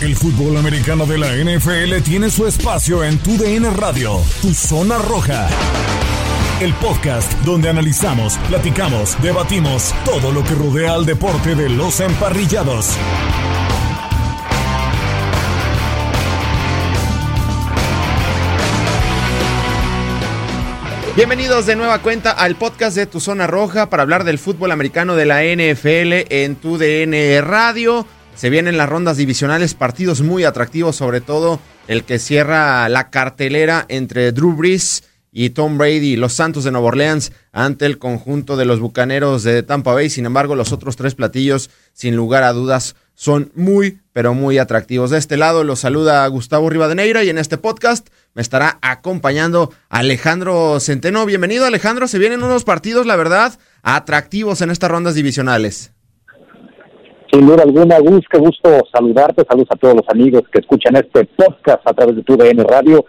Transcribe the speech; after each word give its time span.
El 0.00 0.14
fútbol 0.14 0.56
americano 0.56 1.06
de 1.06 1.18
la 1.18 1.34
NFL 1.34 2.04
tiene 2.04 2.30
su 2.30 2.46
espacio 2.46 3.02
en 3.02 3.18
Tu 3.18 3.36
DN 3.36 3.68
Radio, 3.70 4.22
Tu 4.40 4.54
Zona 4.54 4.96
Roja. 4.96 5.48
El 6.60 6.72
podcast 6.74 7.32
donde 7.44 7.68
analizamos, 7.68 8.38
platicamos, 8.48 9.20
debatimos 9.20 9.92
todo 10.04 10.30
lo 10.30 10.44
que 10.44 10.54
rodea 10.54 10.94
al 10.94 11.04
deporte 11.04 11.56
de 11.56 11.68
los 11.68 11.98
emparrillados. 11.98 12.96
Bienvenidos 21.16 21.66
de 21.66 21.74
nueva 21.74 21.98
cuenta 22.02 22.30
al 22.30 22.54
podcast 22.54 22.96
de 22.96 23.06
Tu 23.06 23.18
Zona 23.18 23.48
Roja 23.48 23.90
para 23.90 24.04
hablar 24.04 24.22
del 24.22 24.38
fútbol 24.38 24.70
americano 24.70 25.16
de 25.16 25.26
la 25.26 25.42
NFL 25.42 26.32
en 26.32 26.54
Tu 26.54 26.78
DN 26.78 27.40
Radio. 27.40 28.06
Se 28.38 28.50
vienen 28.50 28.76
las 28.76 28.88
rondas 28.88 29.16
divisionales, 29.16 29.74
partidos 29.74 30.20
muy 30.20 30.44
atractivos, 30.44 30.94
sobre 30.94 31.20
todo 31.20 31.58
el 31.88 32.04
que 32.04 32.20
cierra 32.20 32.88
la 32.88 33.10
cartelera 33.10 33.84
entre 33.88 34.30
Drew 34.30 34.54
Brees 34.54 35.02
y 35.32 35.50
Tom 35.50 35.76
Brady, 35.76 36.14
los 36.14 36.34
Santos 36.34 36.62
de 36.62 36.70
Nueva 36.70 36.86
Orleans, 36.86 37.32
ante 37.50 37.84
el 37.84 37.98
conjunto 37.98 38.56
de 38.56 38.64
los 38.64 38.78
Bucaneros 38.78 39.42
de 39.42 39.64
Tampa 39.64 39.92
Bay. 39.92 40.08
Sin 40.08 40.24
embargo, 40.24 40.54
los 40.54 40.70
otros 40.70 40.94
tres 40.94 41.16
platillos, 41.16 41.68
sin 41.92 42.14
lugar 42.14 42.44
a 42.44 42.52
dudas, 42.52 42.94
son 43.16 43.50
muy, 43.56 43.98
pero 44.12 44.34
muy 44.34 44.58
atractivos. 44.58 45.10
De 45.10 45.18
este 45.18 45.36
lado 45.36 45.64
los 45.64 45.80
saluda 45.80 46.24
Gustavo 46.28 46.70
Rivadeneira 46.70 47.24
y 47.24 47.30
en 47.30 47.38
este 47.38 47.58
podcast 47.58 48.06
me 48.34 48.42
estará 48.42 48.78
acompañando 48.82 49.72
Alejandro 49.88 50.78
Centeno. 50.78 51.26
Bienvenido, 51.26 51.66
Alejandro. 51.66 52.06
Se 52.06 52.20
vienen 52.20 52.44
unos 52.44 52.62
partidos, 52.62 53.04
la 53.04 53.16
verdad, 53.16 53.58
atractivos 53.82 54.60
en 54.60 54.70
estas 54.70 54.92
rondas 54.92 55.16
divisionales. 55.16 55.90
Sin 57.30 57.46
duda 57.46 57.62
alguna, 57.62 57.98
Gus, 57.98 58.24
qué 58.30 58.38
gusto 58.38 58.70
saludarte. 58.90 59.44
Saludos 59.46 59.68
a 59.70 59.76
todos 59.76 59.96
los 59.96 60.08
amigos 60.08 60.44
que 60.50 60.60
escuchan 60.60 60.96
este 60.96 61.26
podcast 61.26 61.86
a 61.86 61.92
través 61.92 62.16
de 62.16 62.22
tu 62.22 62.38
DN 62.38 62.64
Radio. 62.64 63.04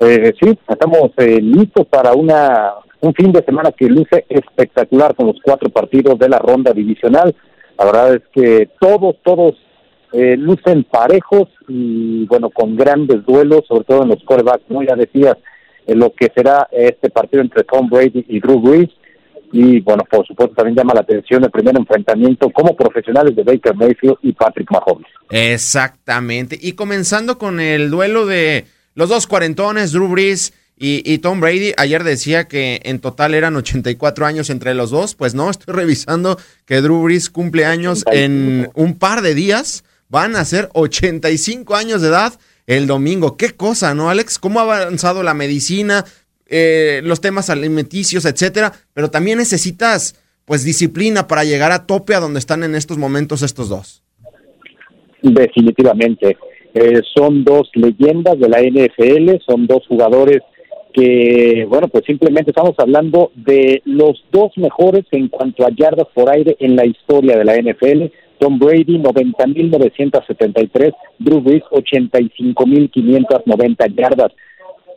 Eh, 0.00 0.32
sí, 0.40 0.58
estamos 0.66 1.10
eh, 1.18 1.38
listos 1.40 1.86
para 1.86 2.14
una 2.14 2.72
un 3.00 3.12
fin 3.14 3.30
de 3.30 3.44
semana 3.44 3.70
que 3.72 3.86
luce 3.86 4.24
espectacular 4.28 5.14
con 5.14 5.26
los 5.26 5.36
cuatro 5.42 5.68
partidos 5.68 6.18
de 6.18 6.30
la 6.30 6.38
ronda 6.38 6.72
divisional. 6.72 7.34
La 7.78 7.84
verdad 7.84 8.14
es 8.14 8.22
que 8.32 8.70
todos, 8.80 9.16
todos 9.22 9.52
eh, 10.12 10.36
lucen 10.38 10.84
parejos 10.84 11.48
y 11.68 12.24
bueno, 12.24 12.48
con 12.48 12.74
grandes 12.74 13.24
duelos, 13.26 13.66
sobre 13.68 13.84
todo 13.84 14.02
en 14.02 14.08
los 14.08 14.24
quarterbacks, 14.24 14.64
¿no? 14.70 14.82
Ya 14.82 14.96
decías 14.96 15.36
lo 15.86 16.12
que 16.14 16.32
será 16.34 16.68
este 16.72 17.10
partido 17.10 17.42
entre 17.42 17.64
Tom 17.64 17.88
Brady 17.88 18.24
y 18.28 18.40
Drew 18.40 18.60
Brees 18.60 18.90
y 19.52 19.80
bueno, 19.80 20.04
por 20.10 20.26
supuesto 20.26 20.54
también 20.54 20.76
llama 20.76 20.94
la 20.94 21.00
atención 21.00 21.42
el 21.44 21.50
primer 21.50 21.76
enfrentamiento 21.76 22.50
como 22.50 22.76
profesionales 22.76 23.34
de 23.34 23.42
Baker 23.42 23.74
Mayfield 23.74 24.16
y 24.22 24.32
Patrick 24.32 24.70
Mahomes. 24.70 25.06
Exactamente, 25.30 26.58
y 26.60 26.72
comenzando 26.72 27.38
con 27.38 27.60
el 27.60 27.90
duelo 27.90 28.26
de 28.26 28.66
los 28.94 29.08
dos 29.08 29.26
cuarentones, 29.26 29.92
Drew 29.92 30.08
Brees 30.08 30.52
y, 30.80 31.18
Tom 31.18 31.40
Brady, 31.40 31.72
ayer 31.76 32.04
decía 32.04 32.46
que 32.46 32.80
en 32.84 33.00
total 33.00 33.34
eran 33.34 33.56
84 33.56 34.26
años 34.26 34.48
entre 34.48 34.74
los 34.74 34.90
dos, 34.90 35.16
pues 35.16 35.34
no, 35.34 35.50
estoy 35.50 35.74
revisando 35.74 36.38
que 36.66 36.80
Drew 36.80 37.02
Brees 37.02 37.30
cumple 37.30 37.64
años 37.64 38.04
en 38.12 38.70
un 38.74 38.96
par 38.96 39.22
de 39.22 39.34
días, 39.34 39.84
van 40.08 40.36
a 40.36 40.44
ser 40.44 40.68
85 40.74 41.74
años 41.74 42.00
de 42.02 42.08
edad 42.08 42.38
el 42.66 42.86
domingo. 42.86 43.36
Qué 43.36 43.54
cosa, 43.54 43.94
¿no, 43.94 44.10
Alex? 44.10 44.38
¿Cómo 44.38 44.60
ha 44.60 44.62
avanzado 44.64 45.22
la 45.22 45.34
medicina? 45.34 46.04
Eh, 46.48 47.02
los 47.04 47.20
temas 47.20 47.50
alimenticios, 47.50 48.24
etcétera, 48.24 48.72
pero 48.94 49.10
también 49.10 49.38
necesitas 49.38 50.18
pues 50.46 50.64
disciplina 50.64 51.28
para 51.28 51.44
llegar 51.44 51.70
a 51.72 51.86
tope 51.86 52.14
a 52.14 52.20
donde 52.20 52.38
están 52.38 52.64
en 52.64 52.74
estos 52.74 52.96
momentos 52.96 53.42
estos 53.42 53.68
dos. 53.68 54.02
Definitivamente. 55.20 56.38
Eh, 56.74 57.02
son 57.14 57.44
dos 57.44 57.70
leyendas 57.74 58.38
de 58.38 58.48
la 58.48 58.62
NFL, 58.62 59.42
son 59.46 59.66
dos 59.66 59.86
jugadores 59.86 60.38
que, 60.94 61.66
bueno, 61.68 61.88
pues 61.88 62.04
simplemente 62.06 62.50
estamos 62.50 62.74
hablando 62.78 63.30
de 63.34 63.82
los 63.84 64.24
dos 64.32 64.52
mejores 64.56 65.04
en 65.12 65.28
cuanto 65.28 65.66
a 65.66 65.70
yardas 65.70 66.06
por 66.14 66.30
aire 66.30 66.56
en 66.60 66.76
la 66.76 66.86
historia 66.86 67.36
de 67.36 67.44
la 67.44 67.56
NFL. 67.56 68.06
Tom 68.38 68.58
Brady, 68.58 68.98
90.973, 68.98 70.94
Drew 71.18 71.40
Brees, 71.40 71.62
85.590 71.70 73.94
yardas. 73.94 74.32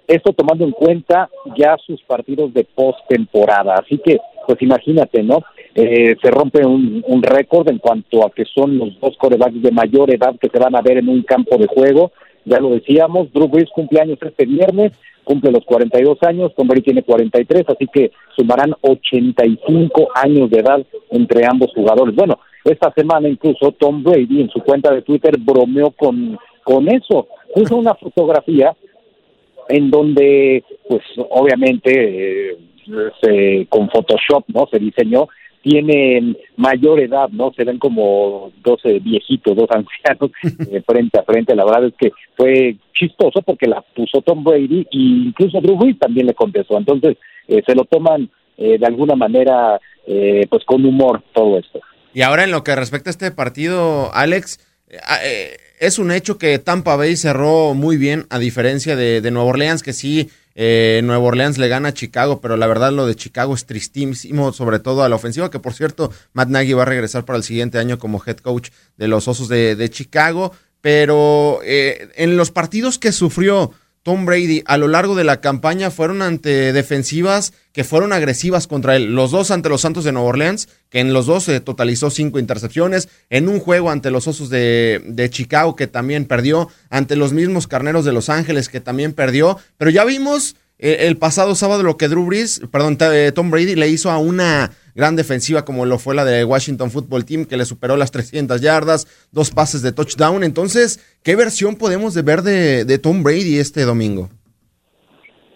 Esto 0.08 0.34
tomando 0.34 0.66
en 0.66 0.72
cuenta 0.72 1.30
ya 1.56 1.78
sus 1.86 2.02
partidos 2.04 2.54
de 2.54 2.64
postemporada. 2.64 3.76
Así 3.76 3.98
que, 3.98 4.18
pues 4.48 4.62
imagínate, 4.62 5.24
¿no? 5.24 5.44
Eh, 5.74 6.16
se 6.22 6.32
rompe 6.32 6.66
un, 6.66 7.04
un 7.08 7.24
récord 7.24 7.70
en 7.70 7.78
cuanto 7.78 8.26
a 8.26 8.32
que 8.32 8.44
son 8.46 8.78
los 8.78 9.00
dos 9.00 9.16
corebacks 9.18 9.62
de 9.62 9.72
mayor 9.72 10.14
edad 10.14 10.36
que 10.40 10.50
se 10.50 10.60
van 10.60 10.76
a 10.76 10.82
ver 10.82 10.98
en 10.98 11.08
un 11.08 11.24
campo 11.24 11.58
de 11.58 11.68
juego. 11.68 12.12
Ya 12.44 12.60
lo 12.60 12.72
decíamos, 12.72 13.32
Drew 13.32 13.48
Brees 13.48 13.70
cumple 13.74 14.02
años 14.02 14.18
este 14.22 14.46
viernes, 14.46 14.92
cumple 15.24 15.52
los 15.52 15.64
42 15.66 16.18
años, 16.24 16.54
Tom 16.56 16.68
Brady 16.68 16.82
tiene 16.82 17.04
43, 17.04 17.64
así 17.68 17.88
que 17.88 18.12
sumarán 18.36 18.74
85 18.82 20.10
años 20.16 20.50
de 20.50 20.60
edad 20.60 20.84
entre 21.12 21.46
ambos 21.46 21.72
jugadores. 21.74 22.16
Bueno, 22.16 22.40
esta 22.66 22.92
semana 22.94 23.30
incluso 23.30 23.72
Tom 23.74 24.04
Brady 24.04 24.42
en 24.42 24.50
su 24.50 24.60
cuenta 24.62 24.92
de 24.94 25.02
Twitter 25.04 25.36
bromeó 25.40 25.92
con, 25.92 26.38
con 26.64 26.88
eso. 26.90 27.28
Puso 27.54 27.76
una 27.78 27.94
fotografía 27.96 28.76
en 29.70 29.90
donde, 29.90 30.64
pues 30.88 31.02
obviamente, 31.30 32.58
eh, 33.28 33.66
con 33.70 33.90
Photoshop, 33.90 34.46
¿no? 34.48 34.68
Se 34.72 34.80
diseñó, 34.80 35.28
tienen 35.62 36.38
mayor 36.58 37.00
edad, 37.00 37.30
¿no? 37.30 37.54
Se 37.56 37.64
ven 37.64 37.78
como 37.78 38.52
12 38.64 39.00
viejitos, 39.00 39.56
dos 39.56 39.70
ancianos 39.72 40.32
eh, 40.72 40.82
frente 40.86 41.20
a 41.20 41.24
frente. 41.24 41.56
La 41.56 41.66
verdad 41.66 41.86
es 41.86 41.94
que 41.98 42.12
fue 42.36 42.76
chistoso 42.94 43.42
porque 43.42 43.68
la 43.68 43.82
puso 43.82 44.22
Tom 44.22 44.44
Brady 44.44 44.82
e 44.82 44.98
incluso 45.28 45.62
Drew 45.62 45.78
Brees 45.78 46.00
también 46.00 46.28
le 46.28 46.34
contestó. 46.34 46.78
Entonces, 46.78 47.18
eh, 47.48 47.62
se 47.66 47.76
lo 47.76 47.86
toman 47.86 48.30
eh, 48.58 48.78
de 48.78 48.86
alguna 48.86 49.16
manera, 49.16 49.80
pues 50.50 50.66
con 50.66 50.86
humor 50.86 51.22
todo 51.34 51.58
esto. 51.58 51.80
Y 52.14 52.24
ahora 52.24 52.44
en 52.44 52.52
lo 52.52 52.64
que 52.64 52.76
respecta 52.76 53.10
a 53.10 53.12
este 53.12 53.32
partido, 53.32 54.14
Alex, 54.14 54.60
es 55.80 56.00
un 56.00 56.12
hecho 56.12 56.38
que 56.38 56.60
Tampa 56.60 56.96
Bay 56.96 57.16
cerró 57.16 57.74
muy 57.74 57.98
bien, 57.98 58.28
a 58.30 58.40
diferencia 58.40 58.96
de, 58.96 59.22
de 59.22 59.32
Nueva 59.32 59.50
Orleans, 59.50 59.84
que 59.84 59.94
sí 59.94 60.30
eh, 60.54 61.02
Nueva 61.04 61.24
Orleans 61.24 61.58
le 61.58 61.68
gana 61.68 61.90
a 61.90 61.94
Chicago, 61.94 62.42
pero 62.42 62.58
la 62.58 62.68
verdad 62.68 62.92
lo 62.92 63.06
de 63.06 63.16
Chicago 63.16 63.54
es 63.56 63.66
tristísimo, 63.66 64.52
sobre 64.52 64.80
todo 64.80 65.04
a 65.04 65.10
la 65.10 65.16
ofensiva, 65.16 65.50
que 65.50 65.60
por 65.60 65.74
cierto, 65.74 66.12
Matt 66.34 66.50
Nagy 66.50 66.74
va 66.74 66.84
a 66.84 66.86
regresar 66.86 67.26
para 67.26 67.38
el 67.38 67.44
siguiente 67.44 67.78
año 67.78 68.00
como 68.00 68.22
head 68.26 68.38
coach 68.38 68.70
de 68.98 69.08
los 69.08 69.28
Osos 69.28 69.48
de, 69.48 69.90
Chicago. 69.90 70.54
Pero 70.82 71.60
eh, 71.64 72.10
en 72.16 72.38
los 72.38 72.50
partidos 72.50 72.98
que 72.98 73.12
sufrió 73.12 73.72
Tom 74.04 74.26
Brady 74.26 74.64
a 74.66 74.78
lo 74.78 74.88
largo 74.88 75.16
de 75.16 75.24
la 75.24 75.42
campaña 75.42 75.92
fueron 75.92 76.24
ante 76.24 76.74
defensivas 76.74 77.54
que 77.72 77.84
fueron 77.84 78.14
agresivas 78.14 78.66
contra 78.66 78.96
él. 78.96 79.14
Los 79.14 79.30
dos 79.30 79.52
ante 79.52 79.70
los 79.70 79.82
Santos 79.82 80.04
de 80.04 80.12
Nueva 80.12 80.30
Orleans, 80.30 80.70
que 80.90 81.00
en 81.00 81.14
los 81.14 81.28
dos 81.28 81.44
se 81.44 81.60
totalizó 81.60 82.10
cinco 82.10 82.40
intercepciones. 82.40 83.10
En 83.30 83.48
un 83.48 83.60
juego 83.60 83.92
ante 83.92 84.10
los 84.10 84.28
Osos 84.28 84.50
de, 84.50 85.28
Chicago, 85.30 85.76
que 85.76 85.86
también 85.86 86.26
perdió. 86.26 86.68
Ante 86.90 87.16
los 87.16 87.32
mismos 87.32 87.68
Carneros 87.68 88.04
de 88.04 88.12
Los 88.12 88.30
Ángeles, 88.30 88.70
que 88.70 88.82
también 88.82 89.14
perdió. 89.14 89.58
Pero 89.78 89.92
ya 89.92 90.04
vimos 90.04 90.56
eh, 90.80 91.08
el 91.08 91.18
pasado 91.18 91.54
sábado 91.54 91.84
lo 91.84 91.98
que 91.98 92.08
Drew 92.08 92.26
Brees, 92.26 92.62
perdón, 92.72 92.98
eh, 93.00 93.32
Tom 93.34 93.52
Brady 93.52 93.76
le 93.76 93.88
hizo 93.88 94.10
a 94.10 94.18
una 94.18 94.72
gran 94.96 95.16
defensiva 95.16 95.66
como 95.66 95.86
lo 95.86 95.98
fue 95.98 96.16
la 96.16 96.26
de 96.26 96.44
Washington 96.44 96.92
Football 96.92 97.26
Team, 97.26 97.46
que 97.46 97.58
le 97.58 97.66
superó 97.66 97.98
las 97.98 98.12
300 98.12 98.62
yardas, 98.62 99.30
dos 99.32 99.52
pases 99.52 99.82
de 99.82 99.92
touchdown. 99.92 100.44
Entonces, 100.44 101.00
¿qué 101.24 101.36
versión 101.36 101.76
podemos 101.76 102.22
ver 102.24 102.42
de, 102.42 103.00
Tom 103.00 103.24
Brady 103.24 103.58
este 103.58 103.84
domingo? 103.84 104.30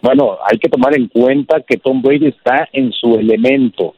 Bueno, 0.02 0.38
hay 0.48 0.58
que 0.58 0.68
tomar 0.68 0.96
en 0.96 1.08
cuenta 1.08 1.60
que 1.66 1.78
Tom 1.78 2.02
Brady 2.02 2.28
está 2.28 2.68
en 2.72 2.92
su 2.92 3.14
elemento. 3.14 3.94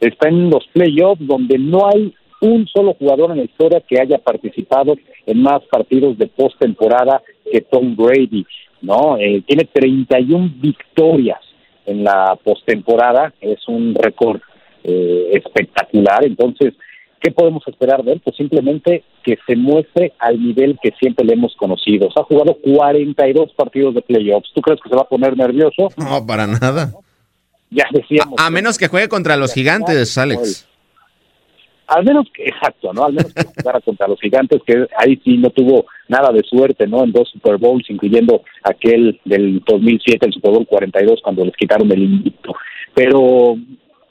Está 0.00 0.28
en 0.28 0.50
los 0.50 0.66
playoffs 0.72 1.26
donde 1.26 1.58
no 1.58 1.86
hay 1.88 2.14
un 2.40 2.66
solo 2.66 2.94
jugador 2.94 3.30
en 3.30 3.38
la 3.38 3.44
historia 3.44 3.80
que 3.80 4.00
haya 4.00 4.18
participado 4.18 4.96
en 5.26 5.42
más 5.42 5.62
partidos 5.70 6.18
de 6.18 6.26
postemporada 6.26 7.22
que 7.50 7.60
Tom 7.60 7.94
Brady. 7.94 8.44
¿no? 8.80 9.16
Eh, 9.16 9.42
tiene 9.46 9.64
31 9.72 10.54
victorias 10.56 11.38
en 11.86 12.04
la 12.04 12.36
postemporada, 12.42 13.32
es 13.40 13.66
un 13.68 13.94
récord 13.94 14.40
eh, 14.84 15.30
espectacular. 15.32 16.24
Entonces, 16.24 16.74
¿qué 17.20 17.30
podemos 17.30 17.62
esperar 17.66 18.02
de 18.02 18.12
él? 18.12 18.20
Pues 18.22 18.36
simplemente 18.36 19.04
que 19.22 19.38
se 19.46 19.56
muestre 19.56 20.12
al 20.18 20.42
nivel 20.42 20.78
que 20.82 20.92
siempre 20.98 21.24
le 21.24 21.34
hemos 21.34 21.54
conocido. 21.56 22.08
ha 22.14 22.22
jugado 22.24 22.58
42 22.62 23.52
partidos 23.54 23.94
de 23.94 24.02
playoffs. 24.02 24.50
¿Tú 24.54 24.60
crees 24.60 24.80
que 24.82 24.88
se 24.88 24.96
va 24.96 25.02
a 25.02 25.08
poner 25.08 25.36
nervioso? 25.36 25.88
No, 25.96 26.26
para 26.26 26.46
nada. 26.46 26.92
Ya 27.70 27.86
decíamos. 27.90 28.34
A, 28.38 28.50
menos 28.50 28.76
que 28.76 28.88
juegue 28.88 29.08
contra 29.08 29.36
los 29.36 29.54
gigantes, 29.54 30.18
Alex. 30.18 30.68
Al 31.86 32.04
menos 32.04 32.26
que, 32.32 32.44
exacto, 32.44 32.92
¿no? 32.92 33.04
Al 33.04 33.12
menos 33.12 33.34
que 33.34 33.44
jugara 33.44 33.80
contra 33.80 34.08
los 34.08 34.18
gigantes, 34.20 34.62
que 34.66 34.86
ahí 34.96 35.20
sí 35.24 35.36
no 35.36 35.50
tuvo 35.50 35.86
nada 36.08 36.32
de 36.32 36.42
suerte, 36.42 36.86
¿no? 36.86 37.04
En 37.04 37.12
dos 37.12 37.28
Super 37.30 37.58
Bowls, 37.58 37.88
incluyendo 37.90 38.42
aquel 38.62 39.20
del 39.24 39.62
2007, 39.66 40.26
el 40.26 40.32
Super 40.32 40.52
Bowl 40.52 40.66
42, 40.66 41.20
cuando 41.22 41.44
les 41.44 41.56
quitaron 41.56 41.90
el 41.92 42.02
invicto. 42.02 42.54
Pero 42.94 43.56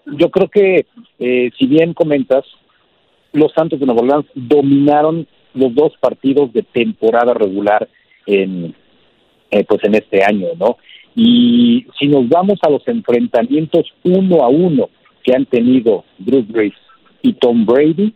yo 0.06 0.30
creo 0.30 0.50
que, 0.50 0.86
eh, 1.19 1.51
si 1.57 1.65
bien 1.68 1.94
comentas, 1.94 2.45
los 3.33 3.51
Santos 3.53 3.80
de 3.80 3.86
Nueva 3.86 4.01
Orleans 4.01 4.25
dominaron 4.36 5.27
los 5.53 5.74
dos 5.74 5.94
partidos 6.00 6.51
de 6.53 6.63
temporada 6.63 7.33
regular 7.33 7.88
en, 8.25 8.75
eh, 9.50 9.63
pues 9.68 9.83
en 9.83 9.95
este 9.95 10.24
año, 10.24 10.48
¿no? 10.57 10.77
Y 11.15 11.86
si 12.00 12.07
nos 12.07 12.27
vamos 12.30 12.59
a 12.62 12.69
los 12.69 12.88
enfrentamientos 12.88 13.86
uno 14.03 14.44
a 14.44 14.48
uno 14.48 14.89
que 15.24 15.36
han 15.36 15.45
tenido 15.45 16.06
Drew 16.18 16.44
Brees 16.44 16.74
y 17.21 17.33
Tom 17.33 17.65
Brady, 17.65 18.13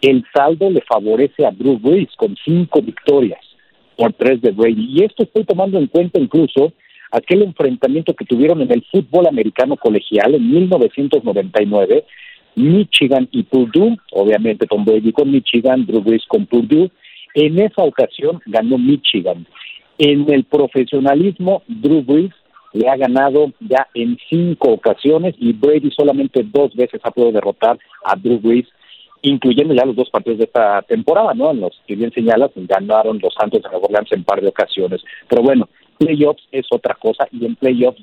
el 0.00 0.24
saldo 0.34 0.70
le 0.70 0.80
favorece 0.82 1.44
a 1.44 1.50
Drew 1.50 1.78
Brees 1.78 2.08
con 2.16 2.34
cinco 2.44 2.80
victorias 2.80 3.40
por 3.96 4.14
tres 4.14 4.40
de 4.40 4.50
Brady. 4.50 4.86
Y 4.88 5.04
esto 5.04 5.24
estoy 5.24 5.44
tomando 5.44 5.78
en 5.78 5.86
cuenta 5.86 6.18
incluso 6.18 6.72
aquel 7.10 7.42
enfrentamiento 7.42 8.14
que 8.14 8.24
tuvieron 8.24 8.60
en 8.62 8.72
el 8.72 8.84
fútbol 8.90 9.26
americano 9.26 9.76
colegial 9.76 10.34
en 10.34 10.50
1999, 10.50 12.04
Michigan 12.56 13.28
y 13.30 13.42
Purdue, 13.44 13.96
obviamente 14.12 14.66
Tom 14.66 14.84
Brady 14.84 15.12
con 15.12 15.30
Michigan, 15.30 15.86
Drew 15.86 16.02
Brees 16.02 16.24
con 16.26 16.46
Purdue. 16.46 16.90
En 17.34 17.58
esa 17.60 17.82
ocasión 17.82 18.40
ganó 18.46 18.76
Michigan. 18.76 19.46
En 19.98 20.30
el 20.32 20.44
profesionalismo, 20.44 21.62
Drew 21.68 22.02
Brees 22.02 22.32
le 22.72 22.88
ha 22.88 22.96
ganado 22.96 23.52
ya 23.60 23.86
en 23.94 24.16
cinco 24.28 24.72
ocasiones 24.72 25.34
y 25.38 25.52
Brady 25.52 25.90
solamente 25.90 26.42
dos 26.44 26.74
veces 26.74 27.00
ha 27.04 27.10
podido 27.10 27.32
derrotar 27.32 27.78
a 28.04 28.16
Drew 28.16 28.38
Brees, 28.38 28.66
incluyendo 29.22 29.74
ya 29.74 29.84
los 29.84 29.96
dos 29.96 30.10
partidos 30.10 30.38
de 30.38 30.44
esta 30.44 30.82
temporada, 30.82 31.34
¿no? 31.34 31.50
En 31.50 31.60
los 31.60 31.80
que 31.86 31.96
bien 31.96 32.12
señalas, 32.12 32.50
ganaron 32.54 33.18
los 33.22 33.34
Santos 33.34 33.62
de 33.62 33.68
Nueva 33.68 33.86
Orleans 33.86 34.12
en 34.12 34.24
par 34.24 34.40
de 34.40 34.48
ocasiones. 34.48 35.02
Pero 35.28 35.42
bueno, 35.42 35.68
playoffs 36.00 36.42
es 36.50 36.66
otra 36.70 36.94
cosa 36.94 37.28
y 37.30 37.44
en 37.44 37.56
playoffs 37.56 38.02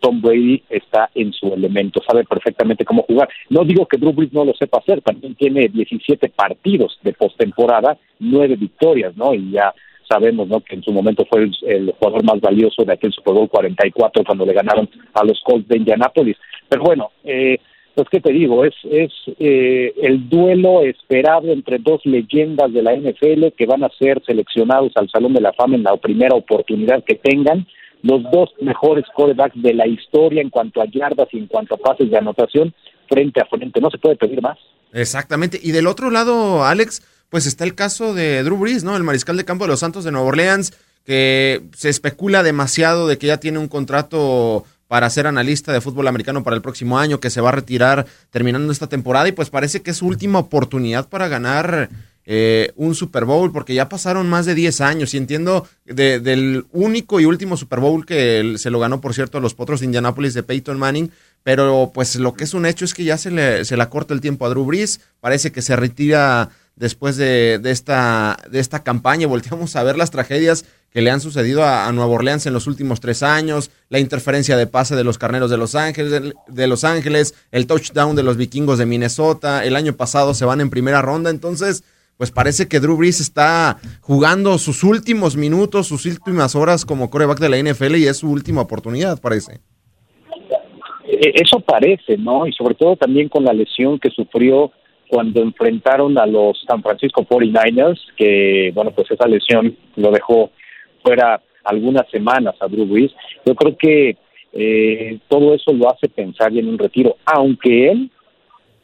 Tom 0.00 0.20
Brady 0.20 0.62
está 0.68 1.10
en 1.14 1.32
su 1.32 1.52
elemento, 1.52 2.02
sabe 2.06 2.24
perfectamente 2.24 2.84
cómo 2.84 3.02
jugar. 3.02 3.28
No 3.48 3.64
digo 3.64 3.86
que 3.86 3.96
Drew 3.96 4.12
Brees 4.12 4.32
no 4.32 4.44
lo 4.44 4.52
sepa 4.54 4.78
hacer, 4.78 5.00
también 5.00 5.34
tiene 5.34 5.68
17 5.68 6.28
partidos 6.30 6.98
de 7.02 7.14
postemporada, 7.14 7.96
nueve 8.18 8.56
victorias, 8.56 9.16
¿no? 9.16 9.32
Y 9.32 9.52
ya 9.52 9.72
sabemos 10.06 10.46
¿no? 10.48 10.60
que 10.60 10.74
en 10.74 10.82
su 10.82 10.92
momento 10.92 11.24
fue 11.30 11.48
el, 11.62 11.94
jugador 11.98 12.22
más 12.22 12.40
valioso 12.40 12.84
de 12.84 12.92
aquel 12.92 13.12
Super 13.12 13.32
Bowl 13.32 13.48
44 13.48 14.24
cuando 14.24 14.44
le 14.44 14.52
ganaron 14.52 14.88
a 15.14 15.24
los 15.24 15.40
Colts 15.42 15.68
de 15.68 15.78
Indianapolis. 15.78 16.36
Pero 16.68 16.82
bueno, 16.82 17.10
eh, 17.24 17.58
pues 17.94 18.08
qué 18.10 18.20
te 18.20 18.32
digo, 18.32 18.64
es, 18.64 18.74
es 18.90 19.12
eh, 19.38 19.94
el 20.02 20.28
duelo 20.28 20.82
esperado 20.82 21.52
entre 21.52 21.78
dos 21.78 22.00
leyendas 22.04 22.72
de 22.72 22.82
la 22.82 22.94
NFL 22.94 23.54
que 23.56 23.66
van 23.66 23.84
a 23.84 23.90
ser 23.90 24.22
seleccionados 24.26 24.92
al 24.96 25.08
Salón 25.10 25.32
de 25.32 25.40
la 25.40 25.52
Fama 25.52 25.76
en 25.76 25.84
la 25.84 25.96
primera 25.96 26.34
oportunidad 26.34 27.04
que 27.04 27.14
tengan. 27.14 27.66
Los 28.02 28.22
dos 28.30 28.50
mejores 28.60 29.04
quarterbacks 29.14 29.60
de 29.62 29.74
la 29.74 29.86
historia 29.86 30.42
en 30.42 30.50
cuanto 30.50 30.82
a 30.82 30.86
yardas 30.86 31.28
y 31.32 31.38
en 31.38 31.46
cuanto 31.46 31.74
a 31.74 31.78
pases 31.78 32.10
de 32.10 32.18
anotación 32.18 32.74
frente 33.08 33.40
a 33.40 33.46
frente. 33.46 33.80
No 33.80 33.90
se 33.90 33.98
puede 33.98 34.16
pedir 34.16 34.42
más. 34.42 34.58
Exactamente. 34.92 35.58
Y 35.62 35.72
del 35.72 35.86
otro 35.86 36.10
lado, 36.10 36.64
Alex, 36.64 37.02
pues 37.30 37.46
está 37.46 37.64
el 37.64 37.74
caso 37.74 38.12
de 38.12 38.42
Drew 38.42 38.58
Brees, 38.58 38.84
¿no? 38.84 38.96
El 38.96 39.04
mariscal 39.04 39.36
de 39.36 39.44
campo 39.44 39.64
de 39.64 39.68
los 39.68 39.80
Santos 39.80 40.04
de 40.04 40.12
Nueva 40.12 40.28
Orleans, 40.28 40.72
que 41.04 41.62
se 41.74 41.88
especula 41.88 42.42
demasiado 42.42 43.08
de 43.08 43.18
que 43.18 43.28
ya 43.28 43.38
tiene 43.38 43.58
un 43.58 43.68
contrato 43.68 44.64
para 44.94 45.10
ser 45.10 45.26
analista 45.26 45.72
de 45.72 45.80
fútbol 45.80 46.06
americano 46.06 46.44
para 46.44 46.54
el 46.54 46.62
próximo 46.62 47.00
año, 47.00 47.18
que 47.18 47.28
se 47.28 47.40
va 47.40 47.48
a 47.48 47.52
retirar 47.52 48.06
terminando 48.30 48.70
esta 48.70 48.86
temporada 48.86 49.26
y 49.26 49.32
pues 49.32 49.50
parece 49.50 49.82
que 49.82 49.90
es 49.90 49.96
su 49.96 50.06
última 50.06 50.38
oportunidad 50.38 51.08
para 51.08 51.26
ganar 51.26 51.88
eh, 52.26 52.70
un 52.76 52.94
Super 52.94 53.24
Bowl, 53.24 53.50
porque 53.50 53.74
ya 53.74 53.88
pasaron 53.88 54.28
más 54.28 54.46
de 54.46 54.54
10 54.54 54.80
años 54.82 55.12
y 55.12 55.16
entiendo 55.16 55.66
del 55.84 56.64
único 56.70 57.18
y 57.18 57.24
último 57.24 57.56
Super 57.56 57.80
Bowl 57.80 58.06
que 58.06 58.54
se 58.56 58.70
lo 58.70 58.78
ganó, 58.78 59.00
por 59.00 59.14
cierto, 59.14 59.38
a 59.38 59.40
los 59.40 59.54
Potros 59.54 59.80
de 59.80 59.86
Indianapolis 59.86 60.32
de 60.32 60.44
Peyton 60.44 60.78
Manning, 60.78 61.10
pero 61.42 61.90
pues 61.92 62.14
lo 62.14 62.34
que 62.34 62.44
es 62.44 62.54
un 62.54 62.64
hecho 62.64 62.84
es 62.84 62.94
que 62.94 63.02
ya 63.02 63.18
se 63.18 63.32
le, 63.32 63.64
se 63.64 63.76
le 63.76 63.82
acorta 63.82 64.14
el 64.14 64.20
tiempo 64.20 64.46
a 64.46 64.48
Drew 64.48 64.64
Brees, 64.64 65.00
parece 65.18 65.50
que 65.50 65.60
se 65.60 65.74
retira 65.74 66.50
después 66.76 67.16
de, 67.16 67.60
esta, 67.64 68.36
de 68.50 68.60
esta 68.60 68.82
campaña. 68.82 69.26
Volteamos 69.26 69.76
a 69.76 69.82
ver 69.82 69.96
las 69.96 70.10
tragedias 70.10 70.64
que 70.90 71.02
le 71.02 71.10
han 71.10 71.20
sucedido 71.20 71.64
a, 71.64 71.90
Nueva 71.92 72.12
Orleans 72.12 72.46
en 72.46 72.52
los 72.52 72.66
últimos 72.66 73.00
tres 73.00 73.22
años, 73.22 73.70
la 73.88 73.98
interferencia 73.98 74.56
de 74.56 74.66
pase 74.66 74.94
de 74.94 75.04
los 75.04 75.18
carneros 75.18 75.50
de 75.50 75.56
Los 75.56 75.74
Ángeles, 75.74 76.32
de 76.46 76.66
Los 76.68 76.84
Ángeles, 76.84 77.34
el 77.50 77.66
touchdown 77.66 78.14
de 78.14 78.22
los 78.22 78.36
vikingos 78.36 78.78
de 78.78 78.86
Minnesota, 78.86 79.64
el 79.64 79.74
año 79.74 79.94
pasado 79.94 80.34
se 80.34 80.44
van 80.44 80.60
en 80.60 80.70
primera 80.70 81.02
ronda, 81.02 81.30
entonces 81.30 81.82
pues 82.16 82.30
parece 82.30 82.68
que 82.68 82.78
Drew 82.78 82.96
Brees 82.96 83.20
está 83.20 83.78
jugando 84.00 84.56
sus 84.58 84.84
últimos 84.84 85.36
minutos, 85.36 85.88
sus 85.88 86.06
últimas 86.06 86.54
horas 86.54 86.84
como 86.84 87.10
coreback 87.10 87.40
de 87.40 87.48
la 87.48 87.58
NFL 87.58 87.96
y 87.96 88.06
es 88.06 88.18
su 88.18 88.30
última 88.30 88.60
oportunidad, 88.60 89.20
parece. 89.20 89.60
E, 91.04 91.32
eso 91.34 91.58
parece, 91.58 92.16
¿no? 92.16 92.46
Y 92.46 92.52
sobre 92.52 92.76
todo 92.76 92.96
también 92.96 93.28
con 93.28 93.44
la 93.44 93.52
lesión 93.52 93.98
que 93.98 94.10
sufrió 94.10 94.70
cuando 95.08 95.40
enfrentaron 95.42 96.18
a 96.18 96.26
los 96.26 96.62
San 96.66 96.82
Francisco 96.82 97.22
49ers, 97.24 97.98
que, 98.16 98.72
bueno, 98.74 98.90
pues 98.92 99.10
esa 99.10 99.26
lesión 99.26 99.76
lo 99.96 100.10
dejó 100.10 100.50
fuera 101.02 101.40
algunas 101.64 102.08
semanas 102.10 102.54
a 102.60 102.66
Drew 102.66 102.86
Brees. 102.86 103.12
Yo 103.44 103.54
creo 103.54 103.76
que 103.76 104.16
eh, 104.52 105.18
todo 105.28 105.54
eso 105.54 105.72
lo 105.72 105.90
hace 105.90 106.08
pensar 106.08 106.56
en 106.56 106.68
un 106.68 106.78
retiro, 106.78 107.16
aunque 107.24 107.90
él 107.90 108.10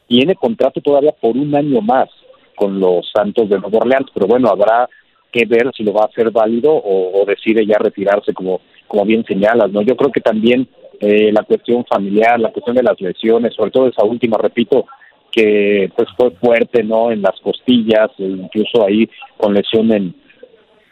tiene 0.07 0.35
contrato 0.35 0.81
todavía 0.81 1.13
por 1.19 1.37
un 1.37 1.55
año 1.55 1.81
más 1.81 2.09
con 2.55 2.79
los 2.79 3.09
Santos 3.13 3.49
de 3.49 3.57
Nueva 3.59 3.79
Orleans, 3.79 4.07
pero 4.13 4.27
bueno, 4.27 4.49
habrá 4.49 4.89
que 5.31 5.45
ver 5.45 5.71
si 5.75 5.83
lo 5.83 5.93
va 5.93 6.03
a 6.03 6.07
hacer 6.07 6.29
válido 6.31 6.71
o, 6.73 7.23
decide 7.25 7.65
ya 7.65 7.77
retirarse 7.77 8.33
como, 8.33 8.59
como 8.87 9.05
bien 9.05 9.23
señalas, 9.23 9.71
¿no? 9.71 9.81
Yo 9.81 9.95
creo 9.95 10.11
que 10.11 10.19
también 10.19 10.67
eh, 10.99 11.31
la 11.31 11.43
cuestión 11.43 11.85
familiar, 11.85 12.39
la 12.39 12.51
cuestión 12.51 12.75
de 12.75 12.83
las 12.83 12.99
lesiones, 12.99 13.55
sobre 13.55 13.71
todo 13.71 13.87
esa 13.87 14.03
última, 14.03 14.37
repito, 14.37 14.85
que 15.31 15.89
pues 15.95 16.09
fue 16.17 16.31
fuerte, 16.31 16.83
¿no? 16.83 17.11
En 17.11 17.21
las 17.21 17.39
costillas, 17.39 18.09
e 18.17 18.23
incluso 18.23 18.85
ahí 18.85 19.09
con 19.37 19.53
lesión 19.53 19.91
en, 19.91 20.13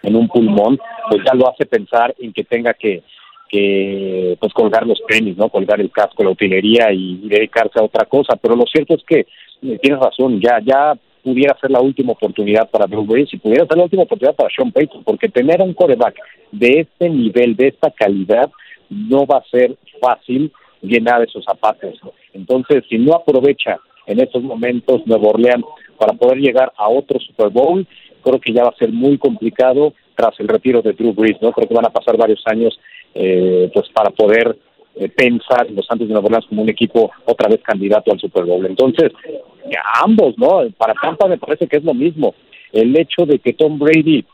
en 0.04 0.16
un 0.16 0.28
pulmón, 0.28 0.80
pues 1.10 1.22
ya 1.26 1.34
lo 1.34 1.50
hace 1.50 1.66
pensar 1.66 2.16
en 2.20 2.32
que 2.32 2.44
tenga 2.44 2.74
que, 2.74 3.04
que 3.50 4.38
pues 4.40 4.54
colgar 4.54 4.86
los 4.88 5.02
tenis, 5.08 5.36
¿no? 5.36 5.50
Colgar 5.50 5.82
el 5.82 5.92
casco, 5.92 6.24
la 6.24 6.30
utilería 6.30 6.92
y, 6.94 7.28
dedicarse 7.28 7.80
a 7.80 7.84
otra 7.84 8.06
cosa. 8.06 8.36
Pero 8.38 8.56
lo 8.56 8.66
cierto 8.66 8.96
es 8.96 9.04
que 9.04 9.26
eh, 9.62 9.80
tienes 9.82 10.00
razón, 10.00 10.40
ya, 10.40 10.60
ya 10.64 10.98
pudiera 11.24 11.58
ser 11.60 11.72
la 11.72 11.82
última 11.82 12.14
oportunidad 12.14 12.70
para 12.70 12.88
Drew 12.88 13.04
Brees 13.04 13.34
y 13.34 13.38
pudiera 13.38 13.66
ser 13.66 13.78
la 13.78 13.84
última 13.84 14.04
oportunidad 14.04 14.36
para 14.36 14.50
Sean 14.56 14.72
Payton, 14.72 15.04
porque 15.04 15.28
tener 15.28 15.62
un 15.62 15.74
coreback 15.74 16.16
de 16.52 16.82
este 16.82 17.10
nivel, 17.10 17.56
de 17.56 17.68
esta 17.68 17.92
calidad, 17.92 18.50
no 18.90 19.26
va 19.26 19.38
a 19.38 19.50
ser 19.50 19.76
fácil 20.02 20.52
llenar 20.82 21.22
esos 21.22 21.44
zapatos. 21.44 22.00
Entonces, 22.34 22.84
si 22.90 22.98
no 22.98 23.14
aprovecha 23.14 23.80
en 24.10 24.20
estos 24.20 24.44
momentos 24.44 25.06
Nuevo 25.06 25.30
Orleans 25.30 25.64
para 25.98 26.14
poder 26.14 26.40
llegar 26.40 26.74
a 26.76 26.90
otro 26.90 27.20
Super 27.20 27.50
Bowl, 27.50 27.86
creo 28.24 28.40
que 28.40 28.52
ya 28.52 28.64
va 28.64 28.70
a 28.70 28.78
ser 28.78 28.92
muy 28.92 29.18
complicado 29.18 29.94
tras 30.16 30.38
el 30.40 30.48
retiro 30.48 30.82
de 30.82 30.94
Drew 30.94 31.14
Brees, 31.14 31.42
¿no? 31.42 31.52
Creo 31.52 31.68
que 31.68 31.76
van 31.76 31.86
a 31.86 31.92
pasar 31.92 32.18
varios 32.18 32.42
años 32.46 32.78
eh, 33.14 33.70
pues 33.74 33.88
para 33.90 34.10
poder 34.10 34.58
eh, 34.96 35.10
pensar 35.10 35.68
en 35.68 35.76
los 35.76 35.86
Santos 35.86 36.08
de 36.08 36.14
Nueva 36.14 36.26
Orleans 36.26 36.48
como 36.48 36.64
un 36.64 36.70
equipo 36.70 37.12
otra 37.26 37.50
vez 37.50 37.62
candidato 37.62 38.12
al 38.12 38.20
Super 38.20 38.46
Bowl. 38.46 38.66
Entonces, 38.66 39.12
ambos, 40.04 40.38
¿no? 40.38 40.62
Para 40.78 40.94
Tampa 40.96 41.28
me 41.28 41.38
parece 41.38 41.68
que 41.68 41.78
es 41.78 41.84
lo 41.84 41.94
mismo. 41.94 42.34
El 42.72 42.98
hecho 42.98 43.26
de 43.26 43.40
que 43.40 43.54
Tom 43.54 43.78
Brady 43.78 44.26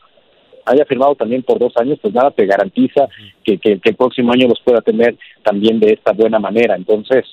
haya 0.65 0.85
firmado 0.85 1.15
también 1.15 1.43
por 1.43 1.59
dos 1.59 1.73
años, 1.77 1.99
pues 2.01 2.13
nada 2.13 2.31
te 2.31 2.45
garantiza 2.45 3.07
que, 3.43 3.57
que, 3.59 3.79
el 3.83 3.95
próximo 3.95 4.31
año 4.31 4.47
los 4.47 4.59
pueda 4.61 4.81
tener 4.81 5.15
también 5.43 5.79
de 5.79 5.93
esta 5.93 6.13
buena 6.13 6.39
manera. 6.39 6.75
Entonces, 6.75 7.25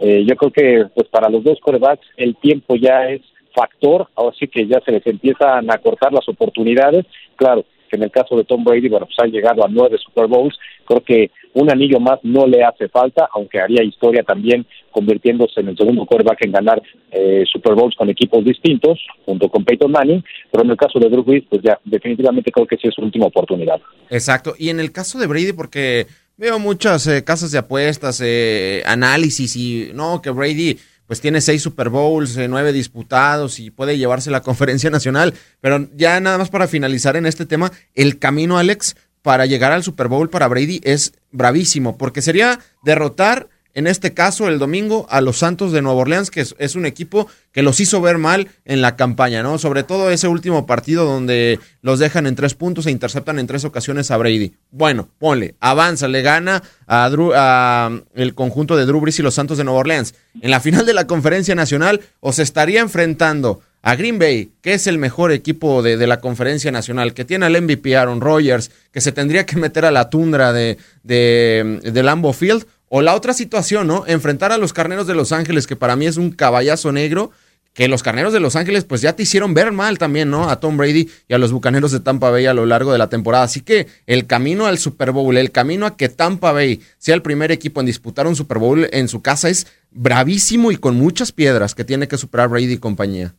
eh, 0.00 0.24
yo 0.26 0.34
creo 0.36 0.50
que 0.50 0.86
pues 0.94 1.08
para 1.08 1.28
los 1.28 1.44
dos 1.44 1.58
corebacks 1.60 2.06
el 2.16 2.36
tiempo 2.36 2.76
ya 2.76 3.08
es 3.08 3.20
factor, 3.54 4.08
ahora 4.14 4.34
sí 4.38 4.48
que 4.48 4.66
ya 4.66 4.80
se 4.80 4.92
les 4.92 5.06
empiezan 5.06 5.70
a 5.70 5.78
cortar 5.78 6.12
las 6.12 6.28
oportunidades. 6.28 7.04
Claro, 7.36 7.64
que 7.88 7.96
en 7.96 8.04
el 8.04 8.10
caso 8.10 8.36
de 8.36 8.44
Tom 8.44 8.64
Brady, 8.64 8.88
bueno, 8.88 9.06
pues 9.06 9.18
ha 9.18 9.26
llegado 9.26 9.64
a 9.64 9.68
nueve 9.68 9.98
Super 9.98 10.26
Bowls, 10.26 10.56
creo 10.86 11.00
que 11.00 11.30
un 11.52 11.70
anillo 11.70 11.98
más 11.98 12.20
no 12.22 12.46
le 12.46 12.62
hace 12.62 12.88
falta, 12.88 13.28
aunque 13.34 13.60
haría 13.60 13.82
historia 13.82 14.22
también 14.22 14.64
convirtiéndose 14.92 15.60
en 15.60 15.68
el 15.68 15.76
segundo 15.76 16.06
quarterback 16.06 16.44
en 16.44 16.52
ganar 16.52 16.80
eh, 17.10 17.44
Super 17.50 17.74
Bowls 17.74 17.96
con 17.96 18.08
equipos 18.08 18.44
distintos, 18.44 19.00
junto 19.26 19.48
con 19.48 19.64
Peyton 19.64 19.90
Manning, 19.90 20.24
pero 20.50 20.64
en 20.64 20.70
el 20.70 20.76
caso 20.76 21.00
de 21.00 21.08
Drew 21.08 21.24
Brees, 21.24 21.44
pues 21.50 21.62
ya 21.62 21.78
definitivamente 21.84 22.52
creo 22.52 22.66
que 22.66 22.76
sí 22.76 22.86
es 22.88 22.94
su 22.94 23.02
última 23.02 23.26
oportunidad. 23.26 23.80
Exacto, 24.08 24.54
y 24.56 24.68
en 24.68 24.78
el 24.78 24.92
caso 24.92 25.18
de 25.18 25.26
Brady, 25.26 25.52
porque 25.52 26.06
veo 26.40 26.58
muchas 26.58 27.06
eh, 27.06 27.22
casas 27.22 27.50
de 27.50 27.58
apuestas, 27.58 28.18
eh, 28.24 28.82
análisis 28.86 29.54
y 29.56 29.90
no, 29.92 30.22
que 30.22 30.30
Brady 30.30 30.78
pues 31.06 31.20
tiene 31.20 31.42
seis 31.42 31.60
Super 31.60 31.90
Bowls, 31.90 32.34
eh, 32.38 32.48
nueve 32.48 32.72
disputados 32.72 33.58
y 33.58 33.70
puede 33.70 33.98
llevarse 33.98 34.30
la 34.30 34.40
conferencia 34.42 34.88
nacional. 34.88 35.34
Pero 35.60 35.90
ya 35.94 36.18
nada 36.18 36.38
más 36.38 36.48
para 36.48 36.66
finalizar 36.66 37.14
en 37.16 37.26
este 37.26 37.44
tema, 37.44 37.70
el 37.94 38.18
camino, 38.18 38.56
Alex, 38.56 38.96
para 39.20 39.44
llegar 39.44 39.72
al 39.72 39.84
Super 39.84 40.08
Bowl 40.08 40.30
para 40.30 40.48
Brady 40.48 40.80
es 40.82 41.12
bravísimo, 41.30 41.98
porque 41.98 42.22
sería 42.22 42.58
derrotar 42.82 43.50
en 43.74 43.86
este 43.86 44.12
caso 44.14 44.48
el 44.48 44.58
domingo 44.58 45.06
a 45.10 45.20
los 45.20 45.38
Santos 45.38 45.72
de 45.72 45.82
Nueva 45.82 46.00
Orleans, 46.00 46.30
que 46.30 46.40
es, 46.40 46.74
un 46.74 46.86
equipo 46.86 47.28
que 47.52 47.62
los 47.62 47.80
hizo 47.80 48.00
ver 48.00 48.18
mal 48.18 48.48
en 48.64 48.82
la 48.82 48.96
campaña, 48.96 49.42
¿no? 49.42 49.58
Sobre 49.58 49.82
todo 49.82 50.10
ese 50.10 50.28
último 50.28 50.66
partido 50.66 51.04
donde 51.04 51.60
los 51.82 51.98
dejan 51.98 52.26
en 52.26 52.34
tres 52.34 52.54
puntos 52.54 52.86
e 52.86 52.90
interceptan 52.90 53.38
en 53.38 53.46
tres 53.46 53.64
ocasiones 53.64 54.10
a 54.10 54.16
Brady. 54.16 54.54
Bueno, 54.70 55.08
ponle, 55.18 55.54
avanza, 55.60 56.08
le 56.08 56.22
gana 56.22 56.62
a, 56.86 57.90
el 58.14 58.34
conjunto 58.34 58.76
de 58.76 58.86
Drew 58.86 59.00
Brees 59.00 59.18
y 59.18 59.22
los 59.22 59.34
Santos 59.34 59.58
de 59.58 59.64
Nueva 59.64 59.80
Orleans. 59.80 60.14
En 60.40 60.50
la 60.50 60.60
final 60.60 60.86
de 60.86 60.94
la 60.94 61.06
conferencia 61.06 61.54
nacional 61.54 62.00
os 62.20 62.38
estaría 62.38 62.80
enfrentando 62.80 63.60
a 63.82 63.96
Green 63.96 64.18
Bay, 64.18 64.52
que 64.60 64.74
es 64.74 64.86
el 64.86 64.98
mejor 64.98 65.32
equipo 65.32 65.82
de, 65.82 66.06
la 66.06 66.20
conferencia 66.20 66.70
nacional, 66.70 67.14
que 67.14 67.24
tiene 67.24 67.46
al 67.46 67.62
MVP 67.62 67.96
Aaron 67.96 68.20
Rodgers, 68.20 68.70
que 68.92 69.00
se 69.00 69.10
tendría 69.10 69.46
que 69.46 69.56
meter 69.56 69.86
a 69.86 69.90
la 69.90 70.10
tundra 70.10 70.52
de, 70.52 70.76
de, 71.02 71.80
de 71.82 72.02
Lambeau 72.02 72.34
Field, 72.34 72.66
o 72.92 73.02
la 73.02 73.14
otra 73.14 73.32
situación, 73.32 73.86
¿no? 73.86 74.04
Enfrentar 74.08 74.50
a 74.50 74.58
los 74.58 74.72
carneros 74.72 75.06
de 75.06 75.14
Los 75.14 75.30
Ángeles, 75.30 75.68
que 75.68 75.76
para 75.76 75.94
mí 75.94 76.06
es 76.06 76.16
un 76.16 76.32
caballazo 76.32 76.90
negro, 76.90 77.30
que 77.72 77.86
los 77.86 78.02
carneros 78.02 78.32
de 78.32 78.40
Los 78.40 78.56
Ángeles, 78.56 78.84
pues 78.84 79.00
ya 79.00 79.14
te 79.14 79.22
hicieron 79.22 79.54
ver 79.54 79.70
mal 79.70 79.96
también, 79.96 80.28
¿no? 80.28 80.50
A 80.50 80.58
Tom 80.58 80.76
Brady 80.76 81.08
y 81.28 81.34
a 81.34 81.38
los 81.38 81.52
bucaneros 81.52 81.92
de 81.92 82.00
Tampa 82.00 82.30
Bay 82.30 82.46
a 82.46 82.52
lo 82.52 82.66
largo 82.66 82.90
de 82.90 82.98
la 82.98 83.08
temporada. 83.08 83.44
Así 83.44 83.64
que 83.64 83.86
el 84.08 84.26
camino 84.26 84.66
al 84.66 84.78
Super 84.78 85.12
Bowl, 85.12 85.36
el 85.36 85.52
camino 85.52 85.86
a 85.86 85.96
que 85.96 86.08
Tampa 86.08 86.50
Bay 86.50 86.80
sea 86.98 87.14
el 87.14 87.22
primer 87.22 87.52
equipo 87.52 87.78
en 87.78 87.86
disputar 87.86 88.26
un 88.26 88.34
Super 88.34 88.58
Bowl 88.58 88.84
en 88.92 89.06
su 89.06 89.22
casa 89.22 89.48
es 89.48 89.66
bravísimo 89.92 90.72
y 90.72 90.76
con 90.76 90.96
muchas 90.96 91.30
piedras 91.30 91.76
que 91.76 91.84
tiene 91.84 92.08
que 92.08 92.16
superar 92.16 92.48
Brady 92.48 92.72
y 92.72 92.78
compañía. 92.78 93.34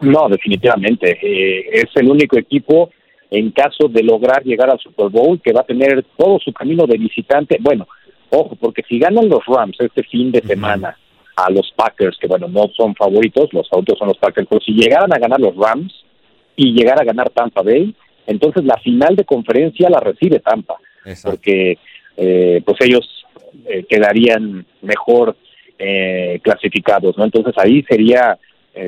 No, 0.00 0.28
definitivamente. 0.28 1.16
Eh, 1.22 1.64
es 1.74 1.90
el 1.94 2.10
único 2.10 2.36
equipo 2.36 2.90
en 3.30 3.52
caso 3.52 3.88
de 3.88 4.02
lograr 4.02 4.42
llegar 4.42 4.68
al 4.68 4.80
Super 4.80 5.10
Bowl 5.10 5.40
que 5.40 5.52
va 5.52 5.60
a 5.60 5.66
tener 5.66 6.04
todo 6.18 6.40
su 6.40 6.52
camino 6.52 6.86
de 6.86 6.98
visitante. 6.98 7.56
Bueno, 7.60 7.86
Ojo, 8.34 8.56
porque 8.56 8.82
si 8.88 8.98
ganan 8.98 9.28
los 9.28 9.44
Rams 9.44 9.76
este 9.78 10.02
fin 10.04 10.32
de 10.32 10.40
semana 10.40 10.96
a 11.36 11.50
los 11.50 11.70
Packers, 11.76 12.16
que 12.18 12.26
bueno, 12.26 12.48
no 12.48 12.66
son 12.74 12.94
favoritos, 12.94 13.52
los 13.52 13.70
autos 13.70 13.98
son 13.98 14.08
los 14.08 14.16
Packers, 14.16 14.46
pero 14.48 14.60
si 14.62 14.72
llegaran 14.72 15.12
a 15.12 15.18
ganar 15.18 15.38
los 15.38 15.54
Rams 15.54 15.92
y 16.56 16.72
llegar 16.72 16.98
a 16.98 17.04
ganar 17.04 17.28
Tampa 17.28 17.60
Bay, 17.60 17.94
entonces 18.26 18.64
la 18.64 18.78
final 18.78 19.16
de 19.16 19.24
conferencia 19.24 19.90
la 19.90 20.00
recibe 20.00 20.40
Tampa, 20.40 20.76
porque 21.22 21.76
eh, 22.16 22.62
pues 22.64 22.78
ellos 22.80 23.06
eh, 23.66 23.84
quedarían 23.86 24.64
mejor 24.80 25.36
eh, 25.78 26.40
clasificados, 26.42 27.18
¿no? 27.18 27.24
Entonces 27.24 27.52
ahí 27.58 27.82
sería, 27.82 28.38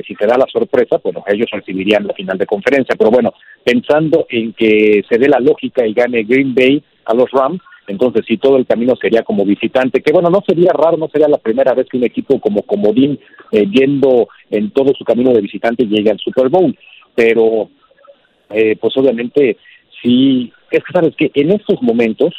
si 0.07 0.15
se 0.15 0.25
da 0.25 0.39
la 0.39 0.47
sorpresa, 0.51 0.99
bueno, 1.03 1.23
ellos 1.27 1.51
recibirían 1.51 2.07
la 2.07 2.15
final 2.15 2.39
de 2.39 2.47
conferencia, 2.47 2.95
pero 2.97 3.11
bueno, 3.11 3.31
pensando 3.63 4.25
en 4.27 4.53
que 4.53 5.03
se 5.07 5.19
dé 5.19 5.29
la 5.29 5.39
lógica 5.39 5.85
y 5.85 5.93
gane 5.93 6.23
Green 6.23 6.55
Bay 6.55 6.83
a 7.05 7.13
los 7.13 7.29
Rams, 7.29 7.61
entonces 7.87 8.23
sí, 8.27 8.37
todo 8.37 8.57
el 8.57 8.65
camino 8.65 8.95
sería 8.95 9.23
como 9.23 9.45
visitante, 9.45 10.01
que 10.01 10.11
bueno, 10.11 10.29
no 10.29 10.41
sería 10.45 10.71
raro, 10.73 10.97
no 10.97 11.07
sería 11.07 11.27
la 11.27 11.37
primera 11.37 11.73
vez 11.73 11.87
que 11.89 11.97
un 11.97 12.03
equipo 12.03 12.39
como 12.39 12.63
Comodín, 12.63 13.19
eh, 13.51 13.65
yendo 13.69 14.27
en 14.49 14.71
todo 14.71 14.93
su 14.97 15.03
camino 15.03 15.31
de 15.31 15.41
visitante, 15.41 15.85
llegue 15.85 16.11
al 16.11 16.19
Super 16.19 16.49
Bowl, 16.49 16.77
pero 17.13 17.69
eh, 18.49 18.75
pues 18.79 18.95
obviamente 18.97 19.57
sí, 20.01 20.51
es 20.71 20.83
que 20.83 20.93
sabes 20.93 21.15
que 21.15 21.31
en 21.33 21.51
estos 21.51 21.81
momentos, 21.81 22.33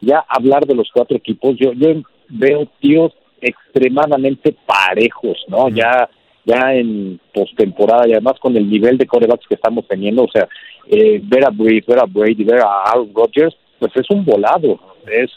ya 0.00 0.24
hablar 0.28 0.66
de 0.66 0.74
los 0.74 0.90
cuatro 0.92 1.16
equipos, 1.16 1.56
yo, 1.58 1.72
yo 1.72 2.02
veo 2.28 2.68
tíos 2.80 3.12
extremadamente 3.40 4.54
parejos, 4.66 5.44
¿no? 5.48 5.68
Ya 5.68 6.08
ya 6.44 6.74
en 6.74 7.18
postemporada 7.32 8.06
y 8.06 8.12
además 8.12 8.34
con 8.38 8.56
el 8.56 8.68
nivel 8.68 8.98
de 8.98 9.06
corebacks 9.06 9.46
que 9.48 9.54
estamos 9.54 9.86
teniendo, 9.88 10.24
o 10.24 10.30
sea, 10.30 10.46
eh, 10.88 11.20
ver 11.22 11.46
a 11.46 11.50
Brady, 11.50 11.80
ver 11.86 11.98
a 11.98 12.04
Brady, 12.04 12.44
ver 12.44 12.60
a 12.60 12.82
Aaron 12.84 13.10
Rodgers, 13.14 13.56
pues 13.84 13.96
es 13.96 14.08
un 14.08 14.24
volado, 14.24 14.80
es, 15.06 15.30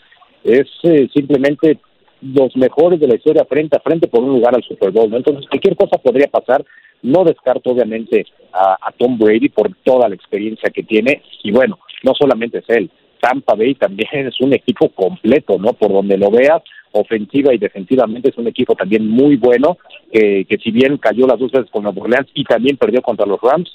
es 0.46 0.68
eh, 0.84 1.10
simplemente 1.14 1.80
los 2.22 2.56
mejores 2.56 2.98
de 2.98 3.08
la 3.08 3.16
historia 3.16 3.44
frente 3.44 3.76
a 3.76 3.82
frente 3.82 4.08
por 4.08 4.24
un 4.24 4.30
lugar 4.30 4.56
al 4.56 4.64
Super 4.64 4.92
Bowl, 4.92 5.14
Entonces 5.14 5.46
cualquier 5.50 5.76
cosa 5.76 5.98
podría 5.98 6.28
pasar, 6.28 6.64
no 7.02 7.26
descarto 7.26 7.72
obviamente 7.72 8.26
a, 8.54 8.90
Tom 8.98 9.18
Brady 9.18 9.50
por 9.50 9.70
toda 9.84 10.08
la 10.08 10.16
experiencia 10.16 10.70
que 10.70 10.82
tiene. 10.82 11.22
Y 11.44 11.52
bueno, 11.52 11.78
no 12.04 12.14
solamente 12.16 12.60
es 12.60 12.70
él, 12.70 12.90
Tampa 13.20 13.54
Bay 13.54 13.76
también 13.76 14.28
es 14.28 14.40
un 14.40 14.54
equipo 14.54 14.88
completo, 14.90 15.58
¿no? 15.60 15.74
Por 15.74 15.92
donde 15.92 16.18
lo 16.18 16.32
veas, 16.32 16.64
ofensiva 16.94 17.54
y 17.54 17.58
defensivamente 17.58 18.30
es 18.30 18.38
un 18.38 18.48
equipo 18.48 18.76
también 18.76 19.08
muy 19.10 19.36
bueno, 19.36 19.78
que, 20.12 20.46
que 20.46 20.58
si 20.58 20.72
bien 20.72 20.98
cayó 20.98 21.28
las 21.28 21.38
dos 21.38 21.52
veces 21.52 21.70
con 21.70 21.84
Nueva 21.84 22.02
Orleans 22.02 22.30
y 22.34 22.46
también 22.46 22.78
perdió 22.78 23.02
contra 23.02 23.26
los 23.26 23.42
Rams, 23.42 23.70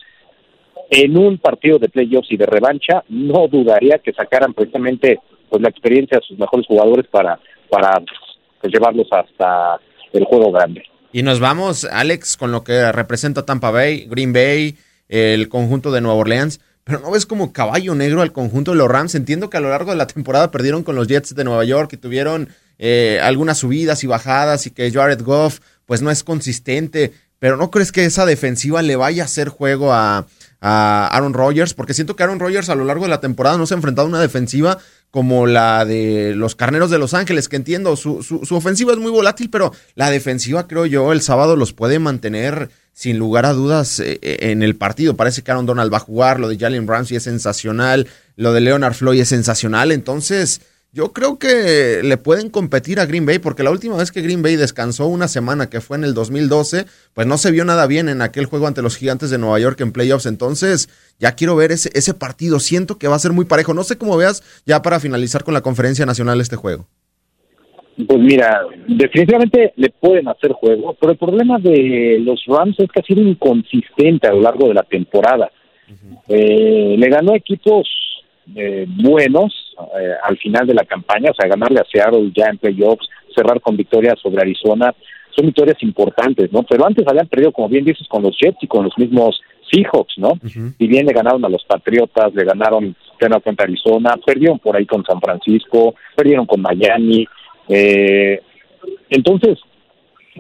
en 0.93 1.17
un 1.17 1.39
partido 1.39 1.79
de 1.79 1.89
playoffs 1.89 2.31
y 2.31 2.37
de 2.37 2.45
revancha, 2.45 3.03
no 3.09 3.49
dudaría 3.49 3.99
que 3.99 4.13
sacaran 4.13 4.53
precisamente 4.53 5.19
pues 5.49 5.63
la 5.63 5.71
experiencia 5.71 6.19
de 6.19 6.27
sus 6.27 6.39
mejores 6.39 6.67
jugadores 6.67 7.07
para, 7.11 7.41
para 7.71 8.03
pues, 8.61 8.73
llevarlos 8.73 9.09
hasta 9.11 9.81
el 10.13 10.25
juego 10.25 10.53
grande. 10.53 10.83
Y 11.11 11.23
nos 11.23 11.41
vamos, 11.41 11.87
Alex, 11.87 12.37
con 12.37 12.53
lo 12.53 12.63
que 12.63 12.93
representa 12.93 13.47
Tampa 13.47 13.71
Bay, 13.71 14.05
Green 14.07 14.35
Bay, 14.35 14.77
el 15.09 15.49
conjunto 15.49 15.93
de 15.93 16.03
Nueva 16.03 16.19
Orleans. 16.19 16.61
Pero 16.85 16.99
no 16.99 17.11
ves 17.11 17.25
como 17.25 17.55
caballo 17.55 17.95
negro 17.95 18.21
al 18.21 18.33
conjunto 18.33 18.73
de 18.73 18.77
los 18.77 18.89
Rams. 18.89 19.15
Entiendo 19.15 19.49
que 19.49 19.57
a 19.57 19.61
lo 19.61 19.71
largo 19.71 19.93
de 19.93 19.97
la 19.97 20.07
temporada 20.07 20.51
perdieron 20.51 20.83
con 20.83 20.97
los 20.97 21.07
Jets 21.07 21.35
de 21.35 21.45
Nueva 21.45 21.65
York 21.65 21.91
y 21.95 21.97
tuvieron 21.97 22.49
eh, 22.79 23.19
algunas 23.23 23.59
subidas 23.59 24.05
y 24.05 24.09
bajadas 24.09 24.67
y 24.67 24.73
que 24.73 24.91
Jared 24.91 25.23
Goff 25.23 25.61
pues 25.87 26.03
no 26.03 26.11
es 26.11 26.23
consistente. 26.23 27.13
Pero 27.39 27.57
¿no 27.57 27.71
crees 27.71 27.93
que 27.93 28.05
esa 28.05 28.27
defensiva 28.27 28.83
le 28.83 28.97
vaya 28.97 29.23
a 29.23 29.27
hacer 29.27 29.49
juego 29.49 29.93
a, 29.93 30.27
a 30.65 31.09
Aaron 31.09 31.35
Rodgers, 31.35 31.75
porque 31.75 31.93
siento 31.93 32.15
que 32.15 32.23
Aaron 32.23 32.39
Rodgers 32.39 32.69
a 32.69 32.77
lo 32.77 32.85
largo 32.85 33.05
de 33.05 33.11
la 33.11 33.21
temporada 33.21 33.59
no 33.59 33.67
se 33.67 33.75
ha 33.75 33.77
enfrentado 33.77 34.07
a 34.07 34.09
una 34.09 34.21
defensiva 34.21 34.79
como 35.11 35.47
la 35.47 35.85
de 35.85 36.35
los 36.37 36.55
Carneros 36.55 36.91
de 36.91 36.99
Los 36.99 37.13
Ángeles, 37.13 37.49
que 37.49 37.57
entiendo, 37.57 37.97
su, 37.97 38.23
su, 38.23 38.55
ofensiva 38.55 38.93
es 38.93 38.99
muy 38.99 39.11
volátil, 39.11 39.51
pero 39.51 39.75
la 39.95 40.09
defensiva, 40.09 40.67
creo 40.69 40.87
yo, 40.87 41.13
el 41.13 41.21
sábado 41.21 41.57
los 41.57 41.73
puede 41.75 41.99
mantener 41.99 42.71
sin 42.95 43.19
lugar 43.19 43.45
a 43.45 43.53
dudas 43.53 43.99
eh, 43.99 44.21
eh, 44.23 44.39
en 44.53 44.63
el 44.63 44.77
partido. 44.77 45.17
Parece 45.17 45.43
que 45.43 45.51
Aaron 45.51 45.67
Donald 45.67 45.93
va 45.93 45.99
a 45.99 46.01
jugar, 46.01 46.41
lo 46.41 46.49
de 46.49 46.57
Jalen 46.57 46.87
Ramsey 46.87 47.19
es 47.19 47.25
sensacional, 47.25 48.09
lo 48.37 48.53
de 48.53 48.61
Leonard 48.61 48.95
Floyd 48.95 49.21
es 49.21 49.29
sensacional, 49.29 49.93
entonces 49.93 50.63
Yo 50.95 51.15
creo 51.15 51.39
que 51.39 52.03
le 52.05 52.19
pueden 52.19 52.51
competir 52.51 53.01
a 53.01 53.07
Green 53.07 53.25
Bay 53.25 53.39
porque 53.39 53.63
la 53.63 53.71
última 53.71 53.97
vez 53.97 54.13
que 54.13 54.21
Green 54.21 54.43
Bay 54.43 54.57
descansó 54.57 55.07
una 55.07 55.27
semana, 55.27 55.71
que 55.71 55.81
fue 55.81 55.97
en 55.97 56.05
el 56.05 56.13
2012, 56.13 56.85
pues 57.15 57.27
no 57.27 57.39
se 57.39 57.51
vio 57.51 57.65
nada 57.65 57.87
bien 57.87 58.11
en 58.11 58.21
aquel 58.21 58.45
juego 58.45 58.67
ante 58.67 58.83
los 58.83 58.99
Gigantes 58.99 59.31
de 59.31 59.39
Nueva 59.39 59.59
York 59.59 59.81
en 59.81 59.93
playoffs. 59.93 60.27
Entonces, 60.27 60.91
ya 61.19 61.35
quiero 61.35 61.57
ver 61.57 61.73
ese, 61.73 61.89
ese 61.95 62.13
partido. 62.13 62.61
Siento 62.61 62.99
que 62.99 63.09
va 63.09 63.17
a 63.17 63.21
ser 63.21 63.33
muy 63.33 63.47
parejo. 63.47 63.73
No 63.73 63.85
sé 63.85 63.97
cómo 63.97 64.19
veas 64.19 64.43
ya 64.67 64.83
para 64.83 65.01
finalizar 65.01 65.45
con 65.45 65.55
la 65.55 65.63
conferencia 65.63 66.05
nacional 66.05 66.43
este 66.43 66.57
juego. 66.57 66.87
Pues 68.07 68.21
mira, 68.21 68.61
definitivamente 68.87 69.73
le 69.77 69.89
pueden 69.89 70.29
hacer 70.29 70.53
juego, 70.53 70.95
pero 71.01 71.13
el 71.13 71.19
problema 71.19 71.59
de 71.59 72.19
los 72.21 72.45
Rams 72.47 72.79
es 72.79 72.91
que 72.91 73.01
ha 73.01 73.05
sido 73.05 73.23
inconsistente 73.23 74.29
a 74.29 74.33
lo 74.33 74.43
largo 74.43 74.69
de 74.69 74.75
la 74.75 74.83
temporada. 74.83 75.51
eh, 76.29 76.97
le 76.99 77.09
ganó 77.09 77.35
equipos 77.35 77.89
eh, 78.55 78.87
buenos 78.89 79.75
eh, 79.99 80.15
al 80.23 80.37
final 80.39 80.67
de 80.67 80.75
la 80.75 80.85
campaña, 80.85 81.31
o 81.31 81.35
sea, 81.35 81.49
ganarle 81.49 81.81
a 81.81 81.87
Seattle 81.91 82.33
ya 82.35 82.47
en 82.47 82.59
playoffs, 82.59 83.09
cerrar 83.35 83.61
con 83.61 83.77
victorias 83.77 84.19
sobre 84.21 84.43
Arizona, 84.43 84.95
son 85.35 85.47
victorias 85.47 85.83
importantes, 85.83 86.53
¿no? 86.53 86.63
Pero 86.63 86.87
antes 86.87 87.07
habían 87.07 87.27
perdido, 87.27 87.53
como 87.53 87.69
bien 87.69 87.85
dices, 87.85 88.07
con 88.09 88.23
los 88.23 88.37
Jets 88.39 88.59
y 88.63 88.67
con 88.67 88.85
los 88.85 88.97
mismos 88.99 89.41
Seahawks, 89.71 90.19
¿no? 90.19 90.33
Y 90.79 90.87
bien 90.87 91.07
le 91.07 91.15
ganaron 91.15 91.45
a 91.45 91.49
los 91.49 91.65
Patriotas, 91.65 92.35
le 92.35 92.45
ganaron 92.45 92.95
plena 93.19 93.41
cuenta 93.41 93.65
Arizona, 93.65 94.19
perdieron 94.25 94.59
por 94.59 94.77
ahí 94.77 94.85
con 94.85 95.05
San 95.05 95.21
Francisco, 95.21 95.95
perdieron 96.15 96.45
con 96.45 96.61
Miami. 96.61 97.27
Eh, 97.69 98.41
entonces, 99.09 99.59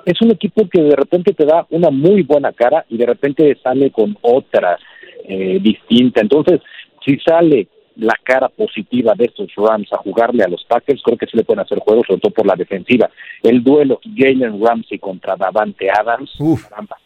es 0.04 0.20
un 0.20 0.32
equipo 0.32 0.68
que 0.68 0.82
de 0.82 0.96
repente 0.96 1.32
te 1.32 1.46
da 1.46 1.66
una 1.70 1.90
muy 1.90 2.22
buena 2.22 2.52
cara 2.52 2.84
y 2.88 2.98
de 2.98 3.06
repente 3.06 3.56
sale 3.62 3.90
con 3.90 4.16
otra 4.20 4.78
eh, 5.24 5.58
distinta. 5.62 6.20
Entonces, 6.20 6.60
si 7.04 7.18
sale 7.18 7.68
la 7.96 8.14
cara 8.22 8.48
positiva 8.48 9.14
de 9.16 9.24
estos 9.24 9.48
Rams 9.56 9.92
a 9.92 9.98
jugarle 9.98 10.42
a 10.44 10.48
los 10.48 10.64
Packers, 10.64 11.02
creo 11.02 11.18
que 11.18 11.26
sí 11.26 11.36
le 11.36 11.44
pueden 11.44 11.60
hacer 11.60 11.78
juego, 11.78 12.02
sobre 12.06 12.20
todo 12.20 12.32
por 12.32 12.46
la 12.46 12.54
defensiva. 12.54 13.10
El 13.42 13.62
duelo 13.62 14.00
Jalen 14.16 14.64
Ramsey 14.64 14.98
contra 14.98 15.36
Davante 15.36 15.88
Adams 15.90 16.32
caramba, 16.68 16.96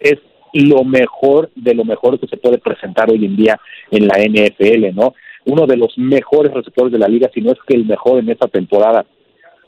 es 0.00 0.18
lo 0.54 0.84
mejor 0.84 1.50
de 1.54 1.74
lo 1.74 1.84
mejor 1.84 2.18
que 2.18 2.26
se 2.26 2.36
puede 2.36 2.58
presentar 2.58 3.10
hoy 3.10 3.24
en 3.24 3.36
día 3.36 3.58
en 3.90 4.06
la 4.06 4.16
NFL, 4.18 4.94
¿no? 4.94 5.14
Uno 5.44 5.66
de 5.66 5.76
los 5.76 5.96
mejores 5.96 6.52
receptores 6.52 6.92
de 6.92 6.98
la 6.98 7.08
liga, 7.08 7.30
si 7.32 7.40
no 7.40 7.52
es 7.52 7.58
que 7.66 7.74
el 7.74 7.86
mejor 7.86 8.18
en 8.18 8.30
esta 8.30 8.48
temporada 8.48 9.06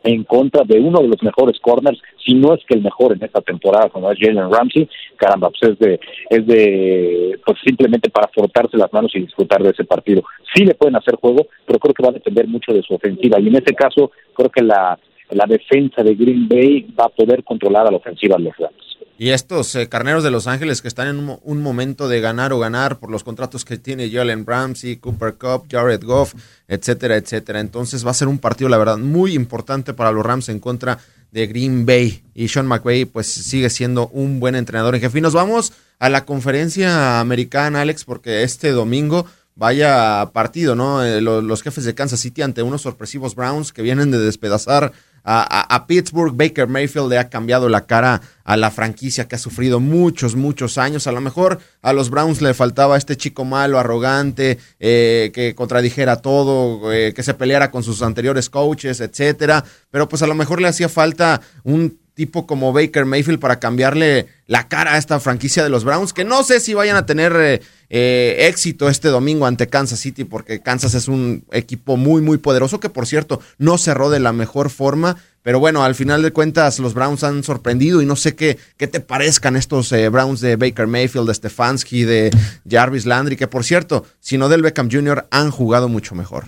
en 0.05 0.23
contra 0.25 0.63
de 0.65 0.79
uno 0.79 1.01
de 1.01 1.09
los 1.09 1.23
mejores 1.23 1.59
corners, 1.61 2.01
si 2.25 2.35
no 2.35 2.55
es 2.55 2.61
que 2.67 2.75
el 2.75 2.83
mejor 2.83 3.13
en 3.13 3.25
esta 3.25 3.41
temporada, 3.41 3.89
como 3.89 4.11
es 4.11 4.19
Jalen 4.21 4.53
Ramsey, 4.53 4.89
caramba, 5.17 5.51
pues 5.51 5.73
es 5.73 5.79
de, 5.79 6.01
es 6.31 6.47
de, 6.47 7.41
pues 7.45 7.59
simplemente 7.65 8.11
para 8.11 8.29
frotarse 8.29 8.77
las 8.77 8.93
manos 8.93 9.11
y 9.15 9.21
disfrutar 9.21 9.63
de 9.63 9.71
ese 9.71 9.85
partido. 9.85 10.23
Sí 10.55 10.65
le 10.65 10.75
pueden 10.75 10.97
hacer 10.97 11.17
juego, 11.17 11.47
pero 11.67 11.79
creo 11.79 11.95
que 11.95 12.03
va 12.03 12.11
a 12.11 12.13
depender 12.13 12.47
mucho 12.47 12.73
de 12.73 12.83
su 12.83 12.95
ofensiva, 12.95 13.41
y 13.41 13.49
en 13.49 13.57
este 13.57 13.75
caso, 13.75 14.13
creo 14.35 14.51
que 14.51 14.63
la, 14.63 14.99
la 15.31 15.47
defensa 15.47 16.03
de 16.03 16.15
Green 16.15 16.49
Bay 16.49 16.87
va 16.99 17.07
a 17.07 17.09
poder 17.09 17.43
controlar 17.45 17.87
a 17.87 17.91
la 17.91 17.97
ofensiva 17.97 18.37
de 18.37 18.45
los 18.45 18.57
Rams. 18.57 18.95
Y 19.17 19.31
estos 19.31 19.75
eh, 19.77 19.89
carneros 19.89 20.25
de 20.25 20.33
Los 20.33 20.49
Ángeles 20.49 20.83
que 20.83 20.89
están 20.89 21.07
en 21.07 21.39
un, 21.41 21.63
momento 21.63 22.09
de 22.09 22.21
ganar 22.21 22.53
o 22.53 22.59
ganar 22.59 22.99
por 22.99 23.11
los 23.11 23.23
contratos 23.23 23.65
que 23.65 23.79
tiene 23.79 24.11
Jalen 24.11 24.45
Ramsey, 24.45 24.97
Cooper 24.97 25.35
Cup, 25.35 25.67
Jared 25.71 26.03
Goff, 26.03 26.35
etcétera, 26.67 27.17
etcétera. 27.17 27.61
Entonces 27.61 28.05
va 28.05 28.11
a 28.11 28.15
ser 28.15 28.27
un 28.27 28.39
partido, 28.39 28.69
la 28.69 28.79
verdad, 28.79 28.99
muy 28.99 29.35
importante 29.35 29.95
para 29.95 30.11
los 30.11 30.27
Rams 30.27 30.49
en 30.49 30.59
contra 30.59 30.99
de 31.31 31.47
Green 31.47 31.87
Bay. 31.87 32.23
Y 32.35 32.49
Sean 32.49 32.67
McVay, 32.67 33.05
pues 33.05 33.29
sigue 33.29 33.71
siendo 33.71 34.09
un 34.09 34.41
buen 34.41 34.57
entrenador 34.57 34.97
en 34.97 35.01
jefe. 35.01 35.19
Y 35.19 35.23
nos 35.23 35.35
vamos 35.35 35.73
a 36.01 36.09
la 36.09 36.25
conferencia 36.25 37.21
americana, 37.21 37.83
Alex, 37.83 38.05
porque 38.05 38.43
este 38.43 38.73
domingo 38.73 39.27
vaya 39.55 40.31
partido, 40.33 40.75
¿no? 40.75 41.05
Eh, 41.05 41.21
los 41.21 41.63
jefes 41.63 41.85
de 41.85 41.95
Kansas 41.95 42.19
City 42.19 42.43
ante 42.43 42.65
unos 42.65 42.83
sorpresivos 42.83 43.37
Browns 43.37 43.73
que 43.73 43.83
vienen 43.83 44.11
de 44.11 44.19
despedazar 44.19 44.93
a, 45.25 45.75
a, 45.75 45.87
Pittsburgh. 45.87 46.37
Baker 46.37 46.69
Mayfield 46.69 47.09
le 47.09 47.19
ha 47.19 47.29
cambiado 47.29 47.69
la 47.69 47.87
cara 47.87 48.21
a 48.45 48.57
la 48.57 48.71
franquicia 48.71 49.27
que 49.27 49.37
ha 49.37 49.39
sufrido 49.39 49.81
muchos, 49.81 50.37
muchos 50.37 50.77
años. 50.79 51.07
A 51.07 51.13
lo 51.13 51.21
mejor 51.21 51.59
a 51.83 51.93
los 51.93 52.11
Browns 52.11 52.43
le 52.43 52.55
faltaba 52.55 52.97
este 52.97 53.17
chico 53.17 53.45
malo, 53.45 53.79
arrogante, 53.79 54.59
eh, 54.79 55.31
que 55.35 55.55
contradijera 55.55 56.17
todo, 56.17 56.93
eh, 56.93 57.13
que 57.15 57.23
se 57.23 57.35
peleara 57.35 57.71
con 57.71 57.83
sus 57.83 58.03
anteriores 58.03 58.51
coaches, 58.51 59.01
etcétera. 59.01 59.65
Pero 59.91 60.09
pues 60.09 60.23
a 60.23 60.27
lo 60.27 60.35
mejor 60.35 60.61
le 60.61 60.69
hacía 60.69 60.89
falta 60.89 61.41
un 61.65 61.99
tipo 62.15 62.47
como 62.47 62.73
Baker 62.73 63.05
Mayfield 63.05 63.41
para 63.41 63.59
cambiarle 63.59 64.27
la 64.47 64.69
cara 64.69 64.95
a 64.95 64.99
esta 64.99 65.19
franquicia 65.21 65.63
de 65.63 65.69
los 65.69 65.85
Browns, 65.85 66.13
que 66.13 66.25
no 66.25 66.43
sé 66.45 66.61
si 66.61 66.75
vayan 66.75 66.97
a 66.97 67.07
tener 67.07 67.33
eh, 67.37 67.61
eh, 67.91 68.47
éxito 68.49 68.89
este 68.89 69.09
domingo 69.09 69.47
ante 69.47 69.67
Kansas 69.67 69.99
City, 69.99 70.25
porque 70.25 70.61
Kansas 70.61 70.95
es 70.95 71.09
un 71.09 71.45
equipo 71.51 71.97
muy, 71.97 72.23
muy 72.23 72.39
poderoso, 72.39 72.79
que 72.79 72.89
por 72.89 73.07
cierto 73.07 73.41
no 73.59 73.79
cerró 73.79 74.11
de 74.11 74.21
la 74.21 74.33
mejor 74.33 74.71
forma, 74.71 75.17
pero 75.43 75.59
bueno, 75.59 75.83
al 75.83 75.95
final 75.95 76.23
de 76.23 76.33
cuentas 76.33 76.79
los 76.79 76.95
Browns 76.95 77.25
han 77.25 77.43
sorprendido 77.43 78.01
y 78.01 78.07
no 78.07 78.17
sé 78.17 78.37
qué, 78.37 78.59
qué 78.77 78.87
te 78.87 79.01
parezcan 79.01 79.57
estos 79.57 79.91
eh, 79.93 80.09
Browns 80.09 80.41
de 80.41 80.57
Baker 80.57 80.87
Mayfield, 80.87 81.27
de 81.27 81.35
Stefanski, 81.35 82.05
de 82.05 82.31
Jarvis 82.69 83.07
Landry, 83.07 83.37
que 83.37 83.49
por 83.49 83.65
cierto, 83.65 84.05
si 84.21 84.39
no 84.39 84.49
del 84.49 84.63
Beckham 84.63 84.89
Jr., 84.91 85.27
han 85.31 85.51
jugado 85.51 85.89
mucho 85.89 86.15
mejor. 86.15 86.45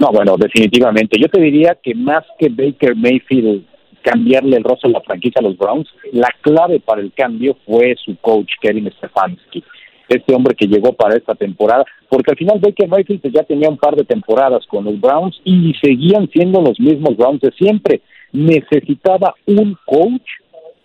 No, 0.00 0.10
bueno, 0.12 0.36
definitivamente. 0.36 1.16
Yo 1.20 1.28
te 1.28 1.40
diría 1.40 1.78
que 1.82 1.94
más 1.94 2.24
que 2.38 2.48
Baker 2.48 2.96
Mayfield 2.96 3.64
cambiarle 4.04 4.58
el 4.58 4.64
rostro 4.64 4.88
de 4.88 4.94
la 4.94 5.00
franquicia 5.00 5.40
a 5.40 5.42
los 5.42 5.56
Browns, 5.56 5.88
la 6.12 6.28
clave 6.42 6.78
para 6.78 7.00
el 7.00 7.12
cambio 7.12 7.56
fue 7.66 7.96
su 8.04 8.16
coach 8.20 8.52
Kevin 8.60 8.92
Stefanski, 8.98 9.64
este 10.08 10.34
hombre 10.34 10.54
que 10.54 10.66
llegó 10.66 10.92
para 10.92 11.16
esta 11.16 11.34
temporada, 11.34 11.84
porque 12.10 12.30
al 12.30 12.36
final 12.36 12.60
Baker 12.60 12.86
Mayfield 12.86 13.32
ya 13.32 13.42
tenía 13.42 13.70
un 13.70 13.78
par 13.78 13.96
de 13.96 14.04
temporadas 14.04 14.66
con 14.66 14.84
los 14.84 15.00
Browns 15.00 15.40
y 15.44 15.72
seguían 15.82 16.28
siendo 16.30 16.60
los 16.60 16.78
mismos 16.78 17.16
Browns 17.16 17.40
de 17.40 17.50
siempre. 17.52 18.02
Necesitaba 18.32 19.34
un 19.46 19.76
coach 19.86 20.28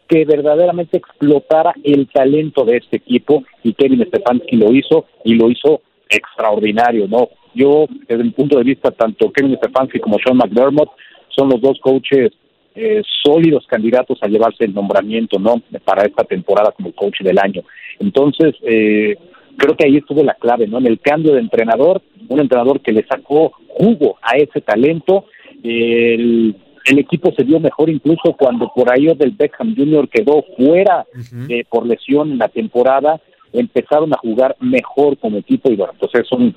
que 0.08 0.24
verdaderamente 0.24 0.98
explotara 0.98 1.74
el 1.84 2.08
talento 2.08 2.64
de 2.64 2.78
este 2.78 2.98
equipo 2.98 3.44
y 3.64 3.74
Kevin 3.74 4.06
Stefanski 4.08 4.56
lo 4.56 4.72
hizo 4.74 5.06
y 5.26 5.36
lo 5.36 5.52
hizo 5.52 5.82
extraordinario, 6.10 7.08
¿no? 7.08 7.30
Yo, 7.54 7.86
desde 8.08 8.24
mi 8.24 8.32
punto 8.32 8.58
de 8.58 8.64
vista, 8.64 8.92
tanto 8.92 9.32
Kevin 9.32 9.58
Stefanski 9.58 10.00
como 10.00 10.18
Sean 10.20 10.38
McDermott 10.38 10.90
son 11.36 11.50
los 11.50 11.62
dos 11.62 11.78
coaches 11.82 12.32
eh, 12.76 13.02
sólidos 13.24 13.66
candidatos 13.68 14.20
a 14.22 14.28
llevarse 14.28 14.66
el 14.66 14.74
nombramiento 14.74 15.40
no 15.40 15.62
para 15.84 16.04
esta 16.04 16.24
temporada 16.24 16.72
como 16.72 16.94
coach 16.94 17.22
del 17.22 17.40
año 17.40 17.64
entonces 18.00 18.56
eh, 18.64 19.18
creo 19.58 19.76
que 19.76 19.86
ahí 19.88 19.98
estuvo 19.98 20.24
la 20.24 20.36
clave 20.36 20.68
no 20.68 20.78
en 20.78 20.88
el 20.88 21.00
cambio 21.00 21.34
de 21.34 21.40
entrenador 21.40 22.02
un 22.28 22.40
entrenador 22.40 22.82
que 22.82 22.92
le 22.92 23.06
sacó 23.06 23.52
jugo 23.68 24.18
a 24.22 24.38
ese 24.38 24.62
talento 24.62 25.26
el, 25.64 26.56
el 26.86 27.00
equipo 27.00 27.32
se 27.36 27.44
vio 27.44 27.60
mejor 27.60 27.90
incluso 27.90 28.34
cuando 28.38 28.72
por 28.74 28.92
ahí 28.92 29.08
del 29.16 29.32
Beckham 29.32 29.76
Jr. 29.76 30.08
quedó 30.08 30.44
fuera 30.56 31.06
uh 31.14 31.18
-huh. 31.18 31.52
eh, 31.52 31.66
por 31.70 31.86
lesión 31.86 32.32
en 32.32 32.38
la 32.38 32.50
temporada 32.50 33.20
empezaron 33.52 34.14
a 34.14 34.18
jugar 34.18 34.56
mejor 34.60 35.18
como 35.18 35.38
equipo 35.38 35.72
y 35.72 35.76
bueno 35.76 35.94
pues 36.00 36.12
es 36.16 36.32
un 36.32 36.56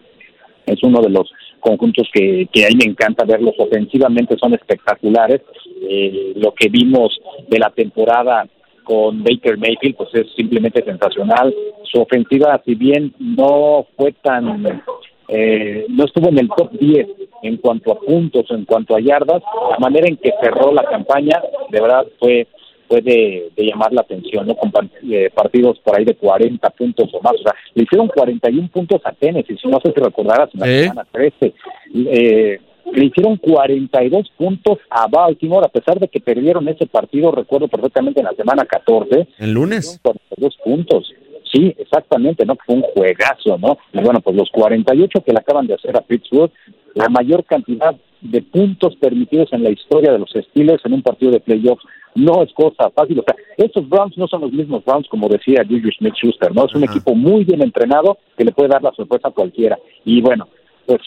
es 0.67 0.83
uno 0.83 1.01
de 1.01 1.11
los 1.11 1.33
conjuntos 1.63 2.09
que, 2.13 2.49
que 2.53 2.67
a 2.67 2.69
mí 2.69 2.75
me 2.85 2.91
encanta 2.91 3.25
verlos 3.25 3.55
ofensivamente 3.57 4.37
son 4.37 4.53
espectaculares. 4.53 5.41
Eh, 5.89 6.33
lo 6.37 6.53
que 6.53 6.69
vimos 6.69 7.19
de 7.49 7.59
la 7.59 7.71
temporada 7.71 8.47
con 8.85 9.23
Baker 9.23 9.57
Mayfield 9.57 9.97
pues 9.97 10.11
es 10.15 10.27
simplemente 10.35 10.85
sensacional. 10.85 11.55
Su 11.85 12.01
ofensiva 12.01 12.61
si 12.65 12.75
bien 12.75 13.15
no 13.19 13.87
fue 13.97 14.13
tan 14.13 14.83
eh, 15.29 15.87
no 15.89 16.05
estuvo 16.05 16.29
en 16.29 16.39
el 16.39 16.49
top 16.49 16.73
10 16.73 17.07
en 17.43 17.57
cuanto 17.59 17.93
a 17.93 17.99
puntos 17.99 18.45
en 18.51 18.65
cuanto 18.65 18.97
a 18.97 19.01
yardas 19.01 19.43
la 19.71 19.79
manera 19.79 20.09
en 20.09 20.17
que 20.17 20.33
cerró 20.43 20.73
la 20.73 20.85
campaña 20.85 21.41
de 21.71 21.81
verdad 21.81 22.07
fue 22.19 22.47
fue 22.93 23.01
de, 23.01 23.51
de 23.57 23.65
llamar 23.65 23.91
la 23.95 24.03
atención, 24.03 24.47
¿no? 24.47 24.55
Con 24.55 24.71
eh, 25.11 25.31
partidos 25.35 25.79
por 25.79 25.97
ahí 25.99 26.05
de 26.05 26.15
40 26.15 26.69
puntos 26.71 27.09
o 27.15 27.23
más. 27.23 27.33
O 27.33 27.43
sea, 27.43 27.55
le 27.73 27.85
hicieron 27.85 28.09
41 28.09 28.69
puntos 28.69 29.01
a 29.05 29.13
Tennessee, 29.13 29.57
si 29.57 29.67
no 29.69 29.81
sé 29.81 29.93
si 29.95 30.01
recordarás, 30.01 30.51
en 30.53 30.61
la 30.61 30.69
¿Eh? 30.69 30.83
semana 30.83 31.07
13. 31.11 31.55
Eh, 31.95 32.61
le 32.93 33.05
hicieron 33.07 33.39
42 33.39 34.31
puntos 34.37 34.79
a 34.91 35.07
Baltimore, 35.07 35.65
a 35.65 35.71
pesar 35.71 35.99
de 35.99 36.09
que 36.09 36.21
perdieron 36.21 36.69
ese 36.69 36.87
partido, 36.87 37.33
recuerdo 37.33 37.67
perfectamente 37.67 38.21
en 38.21 38.27
la 38.27 38.35
semana 38.35 38.67
14. 38.67 39.27
¿El 39.39 39.53
lunes? 39.55 39.99
42 40.03 40.59
puntos. 40.63 41.15
Sí, 41.51 41.75
exactamente, 41.79 42.45
¿no? 42.45 42.57
Fue 42.67 42.75
un 42.75 42.83
juegazo, 42.83 43.57
¿no? 43.57 43.79
Y 43.95 44.01
bueno, 44.03 44.21
pues 44.21 44.37
los 44.37 44.51
48 44.51 45.23
que 45.25 45.33
le 45.33 45.39
acaban 45.39 45.67
de 45.67 45.75
hacer 45.75 45.97
a 45.97 46.03
Pittsburgh, 46.03 46.51
la 46.95 47.09
mayor 47.09 47.45
cantidad 47.45 47.95
de 48.23 48.41
puntos 48.41 48.97
permitidos 48.97 49.53
en 49.53 49.65
la 49.65 49.71
historia 49.71 50.13
de 50.13 50.19
los 50.19 50.31
Steelers 50.31 50.85
en 50.87 50.95
un 50.95 51.03
partido 51.03 51.33
de 51.33 51.41
playoffs 51.41 51.85
no 52.15 52.43
es 52.43 52.53
cosa 52.53 52.91
fácil. 52.91 53.19
O 53.19 53.25
sea, 53.25 53.35
estos 53.57 53.89
Browns 53.89 54.17
no 54.17 54.29
son 54.29 54.43
los 54.43 54.53
mismos 54.53 54.85
Browns, 54.85 55.09
como 55.09 55.29
decía 55.29 55.65
Juju 55.69 55.91
Smith 55.99 56.15
Schuster, 56.15 56.55
¿no? 56.55 56.67
Es 56.67 56.75
un 56.75 56.85
Ajá. 56.85 56.93
equipo 56.93 57.15
muy 57.15 57.45
bien 57.45 57.63
entrenado 57.63 58.19
que 58.37 58.45
le 58.45 58.53
puede 58.53 58.69
dar 58.69 58.83
la 58.83 58.93
sorpresa 58.93 59.29
a 59.29 59.33
cualquiera. 59.33 59.79
Y 60.05 60.21
bueno, 60.21 60.47
pues 60.87 61.01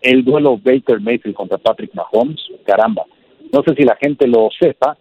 el 0.00 0.24
duelo 0.24 0.58
Baker 0.62 1.00
Mayfield 1.00 1.34
contra 1.34 1.58
Patrick 1.58 1.92
Mahomes, 1.94 2.40
caramba. 2.64 3.04
No 3.52 3.62
sé 3.66 3.74
si 3.74 3.82
la 3.82 3.96
gente 3.96 4.26
lo 4.26 4.48
sepa, 4.58 4.96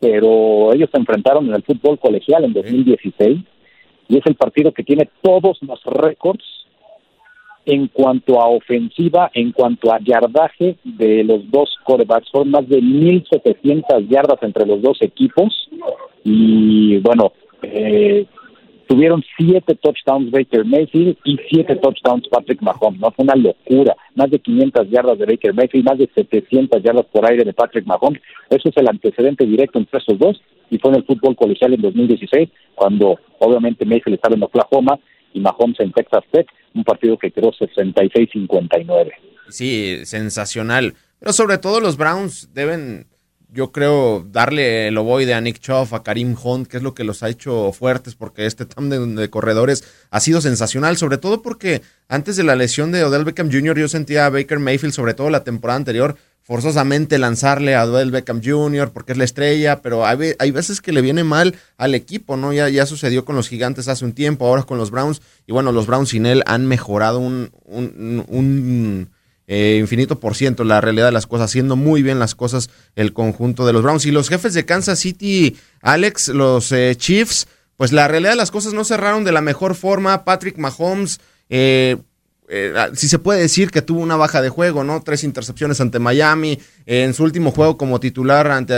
pero 0.00 0.72
ellos 0.72 0.90
se 0.92 0.98
enfrentaron 0.98 1.46
en 1.46 1.54
el 1.54 1.62
fútbol 1.62 1.98
colegial 1.98 2.44
en 2.44 2.52
2016 2.52 3.38
y 4.08 4.18
es 4.18 4.26
el 4.26 4.34
partido 4.34 4.72
que 4.72 4.84
tiene 4.84 5.08
todos 5.22 5.58
los 5.62 5.82
récords 5.84 6.44
en 7.66 7.88
cuanto 7.88 8.40
a 8.40 8.48
ofensiva, 8.48 9.30
en 9.34 9.52
cuanto 9.52 9.92
a 9.92 9.98
yardaje 10.00 10.76
de 10.84 11.24
los 11.24 11.50
dos 11.50 11.70
corebacks. 11.84 12.30
Fueron 12.30 12.50
más 12.50 12.68
de 12.68 12.80
1.700 12.80 14.08
yardas 14.08 14.42
entre 14.42 14.66
los 14.66 14.82
dos 14.82 14.98
equipos. 15.00 15.68
Y 16.24 16.98
bueno, 16.98 17.32
eh, 17.62 18.26
tuvieron 18.86 19.22
siete 19.36 19.74
touchdowns 19.76 20.30
Baker 20.30 20.64
Mayfield 20.64 21.16
y 21.24 21.38
siete 21.50 21.76
touchdowns 21.76 22.28
Patrick 22.28 22.60
Mahomes, 22.60 23.00
¿no? 23.00 23.10
Fue 23.12 23.24
una 23.24 23.36
locura. 23.36 23.96
Más 24.14 24.30
de 24.30 24.38
500 24.38 24.90
yardas 24.90 25.18
de 25.18 25.26
Baker 25.26 25.54
Mayfield, 25.54 25.84
más 25.84 25.98
de 25.98 26.08
700 26.14 26.82
yardas 26.82 27.06
por 27.06 27.28
aire 27.28 27.44
de 27.44 27.52
Patrick 27.52 27.86
Mahomes. 27.86 28.20
Eso 28.50 28.68
es 28.68 28.76
el 28.76 28.88
antecedente 28.88 29.46
directo 29.46 29.78
entre 29.78 29.98
esos 29.98 30.18
dos 30.18 30.40
y 30.70 30.78
fue 30.78 30.90
en 30.90 30.96
el 30.96 31.04
fútbol 31.04 31.36
colegial 31.36 31.74
en 31.74 31.82
2016, 31.82 32.48
cuando 32.74 33.18
obviamente 33.38 33.84
Mayfield 33.84 34.16
estaba 34.16 34.34
en 34.34 34.42
Oklahoma 34.42 34.98
y 35.34 35.40
Mahomes 35.40 35.78
en 35.80 35.92
Texas 35.92 36.24
Tech, 36.32 36.46
un 36.74 36.84
partido 36.84 37.18
que 37.18 37.30
quedó 37.30 37.52
66-59. 37.52 39.12
Sí, 39.50 40.00
sensacional. 40.04 40.94
Pero 41.18 41.32
sobre 41.32 41.58
todo 41.58 41.80
los 41.80 41.98
Browns 41.98 42.54
deben 42.54 43.06
yo 43.54 43.70
creo 43.70 44.26
darle 44.32 44.88
el 44.88 44.98
ovoide 44.98 45.32
a 45.32 45.40
Nick 45.40 45.60
Chubb, 45.60 45.94
a 45.94 46.02
Karim 46.02 46.34
Hunt, 46.42 46.66
que 46.66 46.78
es 46.78 46.82
lo 46.82 46.92
que 46.92 47.04
los 47.04 47.22
ha 47.22 47.28
hecho 47.28 47.72
fuertes, 47.72 48.16
porque 48.16 48.46
este 48.46 48.66
tándem 48.66 49.14
de, 49.14 49.30
corredores 49.30 50.06
ha 50.10 50.18
sido 50.18 50.40
sensacional, 50.40 50.96
sobre 50.96 51.18
todo 51.18 51.40
porque 51.40 51.80
antes 52.08 52.36
de 52.36 52.42
la 52.42 52.56
lesión 52.56 52.90
de 52.90 53.04
Odell 53.04 53.24
Beckham 53.24 53.52
Jr. 53.52 53.78
yo 53.78 53.88
sentía 53.88 54.26
a 54.26 54.30
Baker 54.30 54.58
Mayfield, 54.58 54.92
sobre 54.92 55.14
todo 55.14 55.30
la 55.30 55.44
temporada 55.44 55.76
anterior, 55.76 56.16
forzosamente 56.44 57.18
lanzarle 57.18 57.74
a 57.74 57.84
Odell 57.84 58.12
Beckham 58.12 58.40
Jr. 58.44 58.92
porque 58.92 59.12
es 59.12 59.18
la 59.18 59.24
estrella, 59.24 59.82
pero 59.82 60.06
hay, 60.06 60.50
veces 60.52 60.80
que 60.80 60.92
le 60.92 61.00
viene 61.00 61.24
mal 61.24 61.56
al 61.76 61.94
equipo, 61.94 62.36
¿no? 62.36 62.52
Ya, 62.52 62.68
ya 62.68 62.86
sucedió 62.86 63.24
con 63.24 63.34
los 63.34 63.48
gigantes 63.48 63.88
hace 63.88 64.04
un 64.04 64.12
tiempo, 64.12 64.46
ahora 64.46 64.62
con 64.62 64.78
los 64.78 64.90
Browns, 64.90 65.22
y 65.46 65.52
bueno, 65.52 65.72
los 65.72 65.86
Browns 65.86 66.10
sin 66.10 66.26
él 66.26 66.42
han 66.46 66.66
mejorado 66.66 67.18
un, 67.18 67.50
un 67.66 69.08
eh, 69.46 69.76
infinito 69.78 70.20
por 70.20 70.34
ciento 70.34 70.64
la 70.64 70.80
realidad 70.80 71.06
de 71.06 71.12
las 71.12 71.26
cosas, 71.26 71.50
haciendo 71.50 71.76
muy 71.76 72.02
bien 72.02 72.18
las 72.18 72.34
cosas 72.34 72.70
el 72.96 73.12
conjunto 73.12 73.66
de 73.66 73.72
los 73.72 73.82
Browns. 73.82 74.06
Y 74.06 74.10
los 74.10 74.28
jefes 74.28 74.54
de 74.54 74.64
Kansas 74.64 74.98
City, 74.98 75.56
Alex, 75.82 76.28
los 76.28 76.72
eh, 76.72 76.94
Chiefs, 76.96 77.46
pues 77.76 77.92
la 77.92 78.08
realidad 78.08 78.32
de 78.32 78.36
las 78.36 78.50
cosas 78.50 78.72
no 78.72 78.84
cerraron 78.84 79.24
de 79.24 79.32
la 79.32 79.42
mejor 79.42 79.74
forma. 79.74 80.24
Patrick 80.24 80.56
Mahomes, 80.56 81.20
eh, 81.50 81.98
si 82.94 83.08
se 83.08 83.18
puede 83.18 83.40
decir 83.40 83.70
que 83.70 83.82
tuvo 83.82 84.00
una 84.00 84.16
baja 84.16 84.42
de 84.42 84.50
juego, 84.50 84.84
¿no? 84.84 85.02
Tres 85.02 85.24
intercepciones 85.24 85.80
ante 85.80 85.98
Miami. 85.98 86.58
en 86.86 87.14
su 87.14 87.24
último 87.24 87.50
juego 87.50 87.78
como 87.78 88.00
titular 88.00 88.50
ante, 88.50 88.74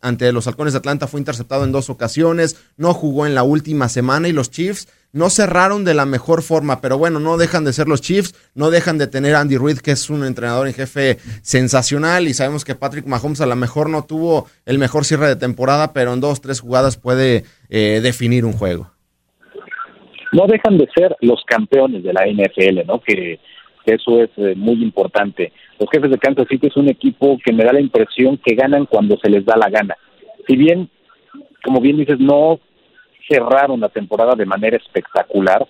ante 0.00 0.32
los 0.32 0.46
Halcones 0.46 0.74
de 0.74 0.78
Atlanta 0.78 1.06
fue 1.06 1.20
interceptado 1.20 1.64
en 1.64 1.72
dos 1.72 1.88
ocasiones. 1.88 2.56
No 2.76 2.92
jugó 2.92 3.26
en 3.26 3.34
la 3.34 3.42
última 3.42 3.88
semana 3.88 4.28
y 4.28 4.32
los 4.32 4.50
Chiefs 4.50 4.88
no 5.16 5.30
cerraron 5.30 5.84
de 5.84 5.94
la 5.94 6.04
mejor 6.04 6.42
forma, 6.42 6.82
pero 6.82 6.98
bueno, 6.98 7.20
no 7.20 7.38
dejan 7.38 7.64
de 7.64 7.72
ser 7.72 7.88
los 7.88 8.02
Chiefs, 8.02 8.34
no 8.54 8.70
dejan 8.70 8.98
de 8.98 9.06
tener 9.06 9.34
a 9.34 9.40
Andy 9.40 9.56
Reid, 9.56 9.78
que 9.78 9.92
es 9.92 10.10
un 10.10 10.24
entrenador 10.24 10.68
en 10.68 10.74
jefe 10.74 11.18
sensacional, 11.40 12.28
y 12.28 12.34
sabemos 12.34 12.66
que 12.66 12.74
Patrick 12.74 13.06
Mahomes 13.06 13.40
a 13.40 13.46
lo 13.46 13.56
mejor 13.56 13.88
no 13.88 14.04
tuvo 14.04 14.46
el 14.66 14.78
mejor 14.78 15.06
cierre 15.06 15.26
de 15.28 15.36
temporada, 15.36 15.94
pero 15.94 16.12
en 16.12 16.20
dos, 16.20 16.42
tres 16.42 16.60
jugadas 16.60 16.98
puede 16.98 17.44
eh, 17.70 18.00
definir 18.02 18.44
un 18.44 18.52
juego. 18.52 18.90
No 20.32 20.46
dejan 20.46 20.78
de 20.78 20.88
ser 20.94 21.16
los 21.20 21.42
campeones 21.44 22.02
de 22.02 22.12
la 22.12 22.26
NFL, 22.26 22.86
¿no? 22.86 23.00
Que, 23.00 23.38
eso 23.84 24.20
es 24.20 24.30
eh, 24.36 24.54
muy 24.56 24.82
importante. 24.82 25.52
Los 25.78 25.88
jefes 25.92 26.10
de 26.10 26.18
Kansas 26.18 26.48
City 26.48 26.66
es 26.66 26.76
un 26.76 26.88
equipo 26.88 27.38
que 27.44 27.52
me 27.52 27.62
da 27.62 27.72
la 27.72 27.80
impresión 27.80 28.36
que 28.36 28.56
ganan 28.56 28.86
cuando 28.86 29.16
se 29.16 29.30
les 29.30 29.44
da 29.44 29.56
la 29.56 29.70
gana. 29.70 29.96
Si 30.44 30.56
bien, 30.56 30.90
como 31.62 31.80
bien 31.80 31.96
dices, 31.96 32.18
no 32.18 32.58
cerraron 33.28 33.78
la 33.78 33.88
temporada 33.88 34.34
de 34.34 34.44
manera 34.44 34.76
espectacular, 34.76 35.64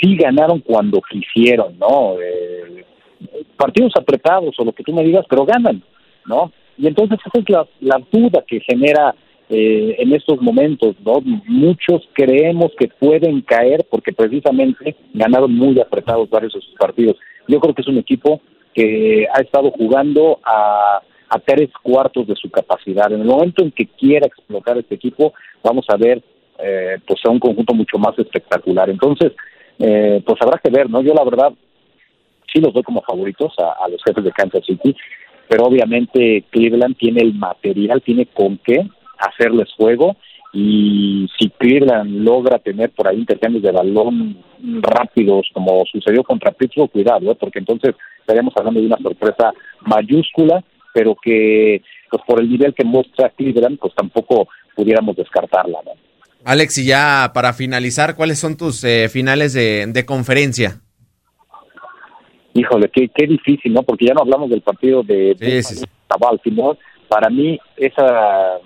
sí 0.00 0.16
ganaron 0.16 0.58
cuando 0.58 1.00
quisieron, 1.02 1.78
¿no? 1.78 2.16
Eh, 2.20 2.84
partidos 3.56 3.92
apretados 3.96 4.54
o 4.58 4.64
lo 4.64 4.72
que 4.72 4.82
tú 4.82 4.92
me 4.92 5.04
digas, 5.04 5.24
pero 5.28 5.44
ganan, 5.44 5.82
¿no? 6.26 6.50
Y 6.76 6.88
entonces 6.88 7.20
esa 7.24 7.38
es 7.38 7.48
la, 7.48 7.66
la 7.80 8.02
duda 8.10 8.42
que 8.46 8.60
genera 8.60 9.14
eh, 9.52 9.96
en 9.98 10.12
estos 10.12 10.40
momentos, 10.40 10.96
¿no? 11.04 11.20
Muchos 11.46 12.08
creemos 12.14 12.72
que 12.78 12.88
pueden 12.88 13.42
caer 13.42 13.86
porque 13.90 14.12
precisamente 14.12 14.96
ganaron 15.14 15.54
muy 15.54 15.78
apretados 15.80 16.28
varios 16.28 16.54
de 16.54 16.60
sus 16.60 16.74
partidos. 16.74 17.16
Yo 17.46 17.60
creo 17.60 17.74
que 17.74 17.82
es 17.82 17.88
un 17.88 17.98
equipo 17.98 18.40
que 18.74 19.26
ha 19.32 19.40
estado 19.40 19.70
jugando 19.70 20.40
a 20.44 21.02
a 21.32 21.38
tres 21.38 21.70
cuartos 21.82 22.26
de 22.26 22.36
su 22.36 22.50
capacidad. 22.50 23.10
En 23.10 23.22
el 23.22 23.26
momento 23.26 23.62
en 23.62 23.70
que 23.70 23.86
quiera 23.86 24.26
explotar 24.26 24.76
este 24.76 24.96
equipo, 24.96 25.32
vamos 25.62 25.86
a 25.88 25.96
ver 25.96 26.22
eh, 26.58 26.98
pues 27.06 27.20
a 27.24 27.30
un 27.30 27.38
conjunto 27.38 27.72
mucho 27.72 27.96
más 27.98 28.18
espectacular. 28.18 28.90
Entonces, 28.90 29.32
eh, 29.78 30.22
pues 30.26 30.36
habrá 30.42 30.60
que 30.62 30.70
ver, 30.70 30.90
¿no? 30.90 31.00
Yo 31.00 31.14
la 31.14 31.24
verdad 31.24 31.52
sí 32.52 32.60
los 32.60 32.74
doy 32.74 32.82
como 32.82 33.00
favoritos 33.00 33.54
a, 33.58 33.88
los 33.88 34.02
jefes 34.04 34.24
de 34.24 34.30
Kansas 34.30 34.62
City, 34.66 34.94
pero 35.48 35.64
obviamente 35.64 36.44
Cleveland 36.50 36.98
tiene 36.98 37.22
el 37.22 37.32
material, 37.32 38.02
tiene 38.02 38.26
con 38.26 38.58
qué 38.58 38.86
hacerles 39.28 39.72
juego 39.76 40.16
y 40.52 41.28
si 41.38 41.48
Cleveland 41.50 42.22
logra 42.22 42.58
tener 42.58 42.90
por 42.90 43.08
ahí 43.08 43.18
intercambios 43.18 43.62
de 43.62 43.72
balón 43.72 44.36
rápidos 44.80 45.48
como 45.54 45.82
sucedió 45.90 46.22
contra 46.22 46.52
Pittsburgh, 46.52 46.90
cuidado, 46.90 47.30
¿eh? 47.30 47.36
porque 47.38 47.58
entonces 47.58 47.94
estaríamos 48.20 48.52
hablando 48.56 48.80
de 48.80 48.86
una 48.86 48.98
sorpresa 48.98 49.52
mayúscula 49.80 50.62
pero 50.92 51.16
que 51.20 51.82
pues 52.10 52.22
por 52.26 52.40
el 52.40 52.50
nivel 52.50 52.74
que 52.74 52.84
muestra 52.84 53.30
Cleveland, 53.30 53.78
pues 53.78 53.94
tampoco 53.94 54.48
pudiéramos 54.76 55.16
descartarla. 55.16 55.78
¿no? 55.84 55.92
Alex, 56.44 56.78
y 56.78 56.86
ya 56.86 57.30
para 57.32 57.52
finalizar, 57.52 58.14
¿cuáles 58.16 58.38
son 58.38 58.56
tus 58.56 58.84
eh, 58.84 59.08
finales 59.08 59.54
de, 59.54 60.04
conferencia? 60.06 60.80
Híjole, 62.54 62.90
qué, 62.92 63.08
qué 63.08 63.26
difícil, 63.26 63.72
¿no? 63.72 63.82
Porque 63.82 64.06
ya 64.06 64.14
no 64.14 64.20
hablamos 64.20 64.50
del 64.50 64.60
partido 64.60 65.02
de, 65.02 65.34
sí, 65.62 65.84
Para 67.08 67.30
mí, 67.30 67.58
esa 67.78 68.58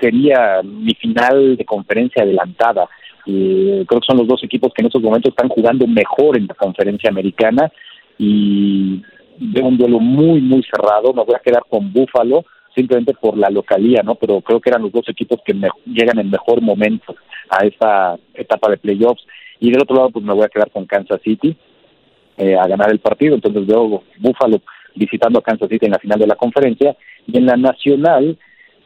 sería 0.00 0.60
mi 0.62 0.94
final 0.94 1.56
de 1.56 1.64
conferencia 1.64 2.22
adelantada. 2.22 2.88
Y 3.24 3.84
creo 3.86 4.00
que 4.00 4.06
son 4.06 4.18
los 4.18 4.26
dos 4.26 4.42
equipos 4.42 4.72
que 4.74 4.82
en 4.82 4.86
estos 4.86 5.02
momentos 5.02 5.30
están 5.30 5.48
jugando 5.48 5.86
mejor 5.86 6.36
en 6.36 6.46
la 6.46 6.54
conferencia 6.54 7.10
americana 7.10 7.70
y 8.18 9.02
de 9.38 9.62
un 9.62 9.76
duelo 9.76 10.00
muy, 10.00 10.40
muy 10.40 10.62
cerrado. 10.64 11.12
Me 11.12 11.24
voy 11.24 11.34
a 11.34 11.42
quedar 11.42 11.62
con 11.68 11.92
Búfalo 11.92 12.44
simplemente 12.74 13.14
por 13.14 13.36
la 13.36 13.50
localía, 13.50 14.02
¿no? 14.02 14.14
Pero 14.14 14.40
creo 14.40 14.60
que 14.60 14.70
eran 14.70 14.82
los 14.82 14.92
dos 14.92 15.08
equipos 15.08 15.40
que 15.44 15.54
llegan 15.86 16.18
en 16.18 16.30
mejor 16.30 16.60
momento 16.60 17.14
a 17.48 17.64
esta 17.66 18.16
etapa 18.34 18.70
de 18.70 18.78
playoffs. 18.78 19.24
Y 19.60 19.70
del 19.70 19.82
otro 19.82 19.96
lado, 19.96 20.10
pues 20.10 20.24
me 20.24 20.34
voy 20.34 20.44
a 20.44 20.48
quedar 20.48 20.70
con 20.70 20.86
Kansas 20.86 21.20
City 21.22 21.56
eh, 22.36 22.56
a 22.56 22.66
ganar 22.66 22.90
el 22.90 22.98
partido. 22.98 23.34
Entonces 23.34 23.66
veo 23.66 24.02
Búfalo 24.18 24.60
visitando 24.94 25.38
a 25.38 25.42
Kansas 25.42 25.68
City 25.68 25.86
en 25.86 25.92
la 25.92 25.98
final 25.98 26.18
de 26.18 26.26
la 26.26 26.34
conferencia. 26.34 26.96
Y 27.26 27.38
en 27.38 27.46
la 27.46 27.56
nacional, 27.56 28.38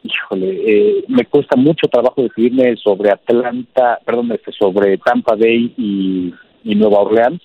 híjole, 0.07 0.49
eh, 0.65 1.05
me 1.07 1.25
cuesta 1.25 1.55
mucho 1.55 1.87
trabajo 1.87 2.21
decidirme 2.21 2.75
sobre 2.77 3.11
Atlanta, 3.11 3.99
perdón, 4.05 4.31
este, 4.31 4.51
sobre 4.51 4.97
Tampa 4.97 5.35
Bay 5.35 5.73
y, 5.77 6.33
y 6.63 6.75
Nueva 6.75 7.01
Orleans. 7.01 7.41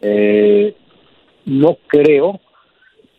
Eh, 0.00 0.74
no 1.46 1.78
creo 1.86 2.40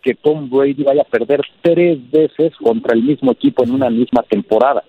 que 0.01 0.13
Tom 0.13 0.49
Brady 0.49 0.83
vaya 0.83 1.01
a 1.01 1.09
perder 1.09 1.41
tres 1.61 1.99
veces 2.11 2.55
contra 2.57 2.93
el 2.93 3.03
mismo 3.03 3.31
equipo 3.31 3.63
en 3.63 3.71
una 3.71 3.89
misma 3.89 4.23
temporada. 4.23 4.83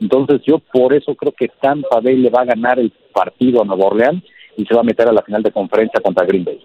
Entonces 0.00 0.40
yo 0.46 0.58
por 0.58 0.94
eso 0.94 1.14
creo 1.14 1.32
que 1.32 1.48
Tampa 1.48 2.00
Bay 2.00 2.16
le 2.16 2.30
va 2.30 2.42
a 2.42 2.46
ganar 2.46 2.78
el 2.78 2.92
partido 3.12 3.62
a 3.62 3.64
Nueva 3.64 3.86
Orleans 3.86 4.22
y 4.56 4.64
se 4.64 4.74
va 4.74 4.80
a 4.80 4.84
meter 4.84 5.08
a 5.08 5.12
la 5.12 5.22
final 5.22 5.42
de 5.42 5.52
conferencia 5.52 6.00
contra 6.00 6.26
Green 6.26 6.44
Bay. 6.44 6.60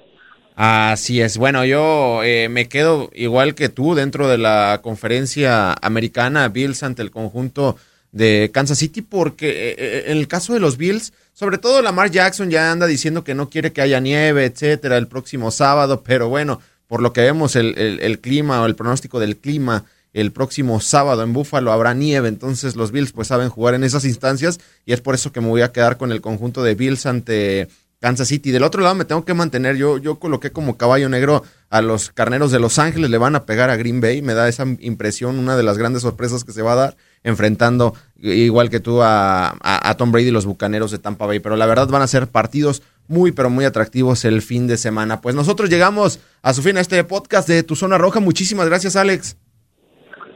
Así 0.59 1.21
es. 1.21 1.37
Bueno, 1.37 1.65
yo 1.65 2.23
eh, 2.23 2.49
me 2.49 2.67
quedo 2.67 3.11
igual 3.13 3.53
que 3.53 3.69
tú 3.69 3.93
dentro 3.93 4.27
de 4.27 4.39
la 4.39 4.79
conferencia 4.81 5.75
americana, 5.83 6.49
Bills 6.49 6.81
ante 6.81 7.03
el 7.03 7.11
conjunto 7.11 7.77
de 8.11 8.49
Kansas 8.51 8.79
City, 8.79 9.03
porque 9.03 9.49
eh, 9.49 9.75
eh, 9.77 10.03
en 10.07 10.17
el 10.17 10.27
caso 10.27 10.55
de 10.55 10.59
los 10.59 10.77
Bills, 10.77 11.13
sobre 11.33 11.59
todo 11.59 11.83
Lamar 11.83 12.09
Jackson 12.09 12.49
ya 12.49 12.71
anda 12.71 12.87
diciendo 12.87 13.23
que 13.23 13.35
no 13.35 13.51
quiere 13.51 13.71
que 13.71 13.81
haya 13.81 13.99
nieve, 13.99 14.45
etcétera, 14.45 14.97
el 14.97 15.05
próximo 15.05 15.51
sábado, 15.51 16.01
pero 16.01 16.27
bueno, 16.27 16.59
por 16.87 17.03
lo 17.03 17.13
que 17.13 17.21
vemos 17.21 17.55
el, 17.55 17.77
el, 17.77 18.19
clima 18.19 18.59
o 18.63 18.65
el 18.65 18.73
pronóstico 18.73 19.19
del 19.19 19.37
clima, 19.37 19.85
el 20.11 20.31
próximo 20.31 20.79
sábado 20.79 21.21
en 21.21 21.33
Búfalo 21.33 21.71
habrá 21.71 21.93
nieve, 21.93 22.29
entonces 22.29 22.75
los 22.75 22.91
Bills 22.91 23.11
pues 23.11 23.27
saben 23.27 23.49
jugar 23.49 23.75
en 23.75 23.83
esas 23.83 24.05
instancias 24.05 24.59
y 24.87 24.93
es 24.93 25.01
por 25.01 25.13
eso 25.13 25.31
que 25.31 25.39
me 25.39 25.49
voy 25.49 25.61
a 25.61 25.71
quedar 25.71 25.97
con 25.97 26.11
el 26.11 26.21
conjunto 26.21 26.63
de 26.63 26.73
Bills 26.73 27.05
ante 27.05 27.67
Kansas 27.99 28.27
City. 28.27 28.51
Del 28.51 28.63
otro 28.63 28.81
lado 28.81 28.95
me 28.95 29.05
tengo 29.05 29.25
que 29.25 29.33
mantener, 29.33 29.75
yo, 29.75 29.97
yo 29.97 30.19
coloqué 30.19 30.51
como 30.51 30.77
caballo 30.77 31.09
negro 31.09 31.43
a 31.69 31.81
los 31.81 32.11
carneros 32.11 32.51
de 32.51 32.59
Los 32.59 32.79
Ángeles, 32.79 33.09
le 33.09 33.17
van 33.17 33.35
a 33.35 33.45
pegar 33.45 33.69
a 33.69 33.75
Green 33.75 34.01
Bay, 34.01 34.21
me 34.21 34.33
da 34.33 34.47
esa 34.47 34.65
impresión, 34.79 35.39
una 35.39 35.57
de 35.57 35.63
las 35.63 35.77
grandes 35.77 36.03
sorpresas 36.03 36.43
que 36.43 36.51
se 36.51 36.61
va 36.61 36.73
a 36.73 36.75
dar 36.75 36.95
enfrentando 37.23 37.93
igual 38.19 38.69
que 38.69 38.79
tú 38.79 39.01
a, 39.01 39.57
a, 39.61 39.97
Tom 39.97 40.11
Brady 40.11 40.27
y 40.27 40.31
los 40.31 40.45
Bucaneros 40.45 40.91
de 40.91 40.99
Tampa 40.99 41.25
Bay, 41.25 41.39
pero 41.39 41.55
la 41.55 41.65
verdad 41.65 41.87
van 41.87 42.01
a 42.01 42.07
ser 42.07 42.27
partidos 42.27 42.83
muy 43.07 43.31
pero 43.31 43.49
muy 43.49 43.65
atractivos 43.65 44.25
el 44.25 44.41
fin 44.41 44.67
de 44.67 44.77
semana. 44.77 45.21
Pues 45.21 45.35
nosotros 45.35 45.69
llegamos 45.69 46.19
a 46.41 46.53
su 46.53 46.61
fin 46.61 46.77
a 46.77 46.81
este 46.81 47.03
podcast 47.03 47.47
de 47.47 47.63
Tu 47.63 47.75
Zona 47.75 47.97
Roja. 47.97 48.19
Muchísimas 48.19 48.67
gracias, 48.67 48.95
Alex. 48.95 49.37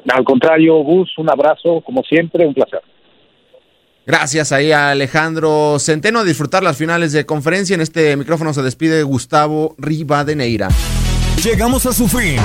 Al 0.09 0.23
contrario, 0.23 0.75
Gus, 0.77 1.17
un 1.17 1.29
abrazo, 1.29 1.81
como 1.85 2.01
siempre, 2.03 2.45
un 2.45 2.53
placer. 2.53 2.81
Gracias 4.05 4.51
ahí 4.51 4.71
a 4.71 4.91
Alejandro 4.91 5.77
Centeno 5.79 6.19
a 6.19 6.23
disfrutar 6.23 6.63
las 6.63 6.77
finales 6.77 7.11
de 7.11 7.25
conferencia. 7.25 7.75
En 7.75 7.81
este 7.81 8.15
micrófono 8.17 8.53
se 8.53 8.63
despide 8.63 9.03
Gustavo 9.03 9.75
Rivadeneira. 9.77 10.69
Llegamos 11.43 11.85
a 11.85 11.93
su 11.93 12.07
fin. 12.07 12.37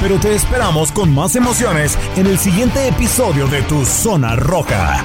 Pero 0.00 0.18
te 0.18 0.34
esperamos 0.34 0.92
con 0.92 1.14
más 1.14 1.36
emociones 1.36 1.98
en 2.16 2.26
el 2.26 2.38
siguiente 2.38 2.88
episodio 2.88 3.48
de 3.48 3.62
Tu 3.62 3.84
Zona 3.84 4.36
Roja. 4.36 5.04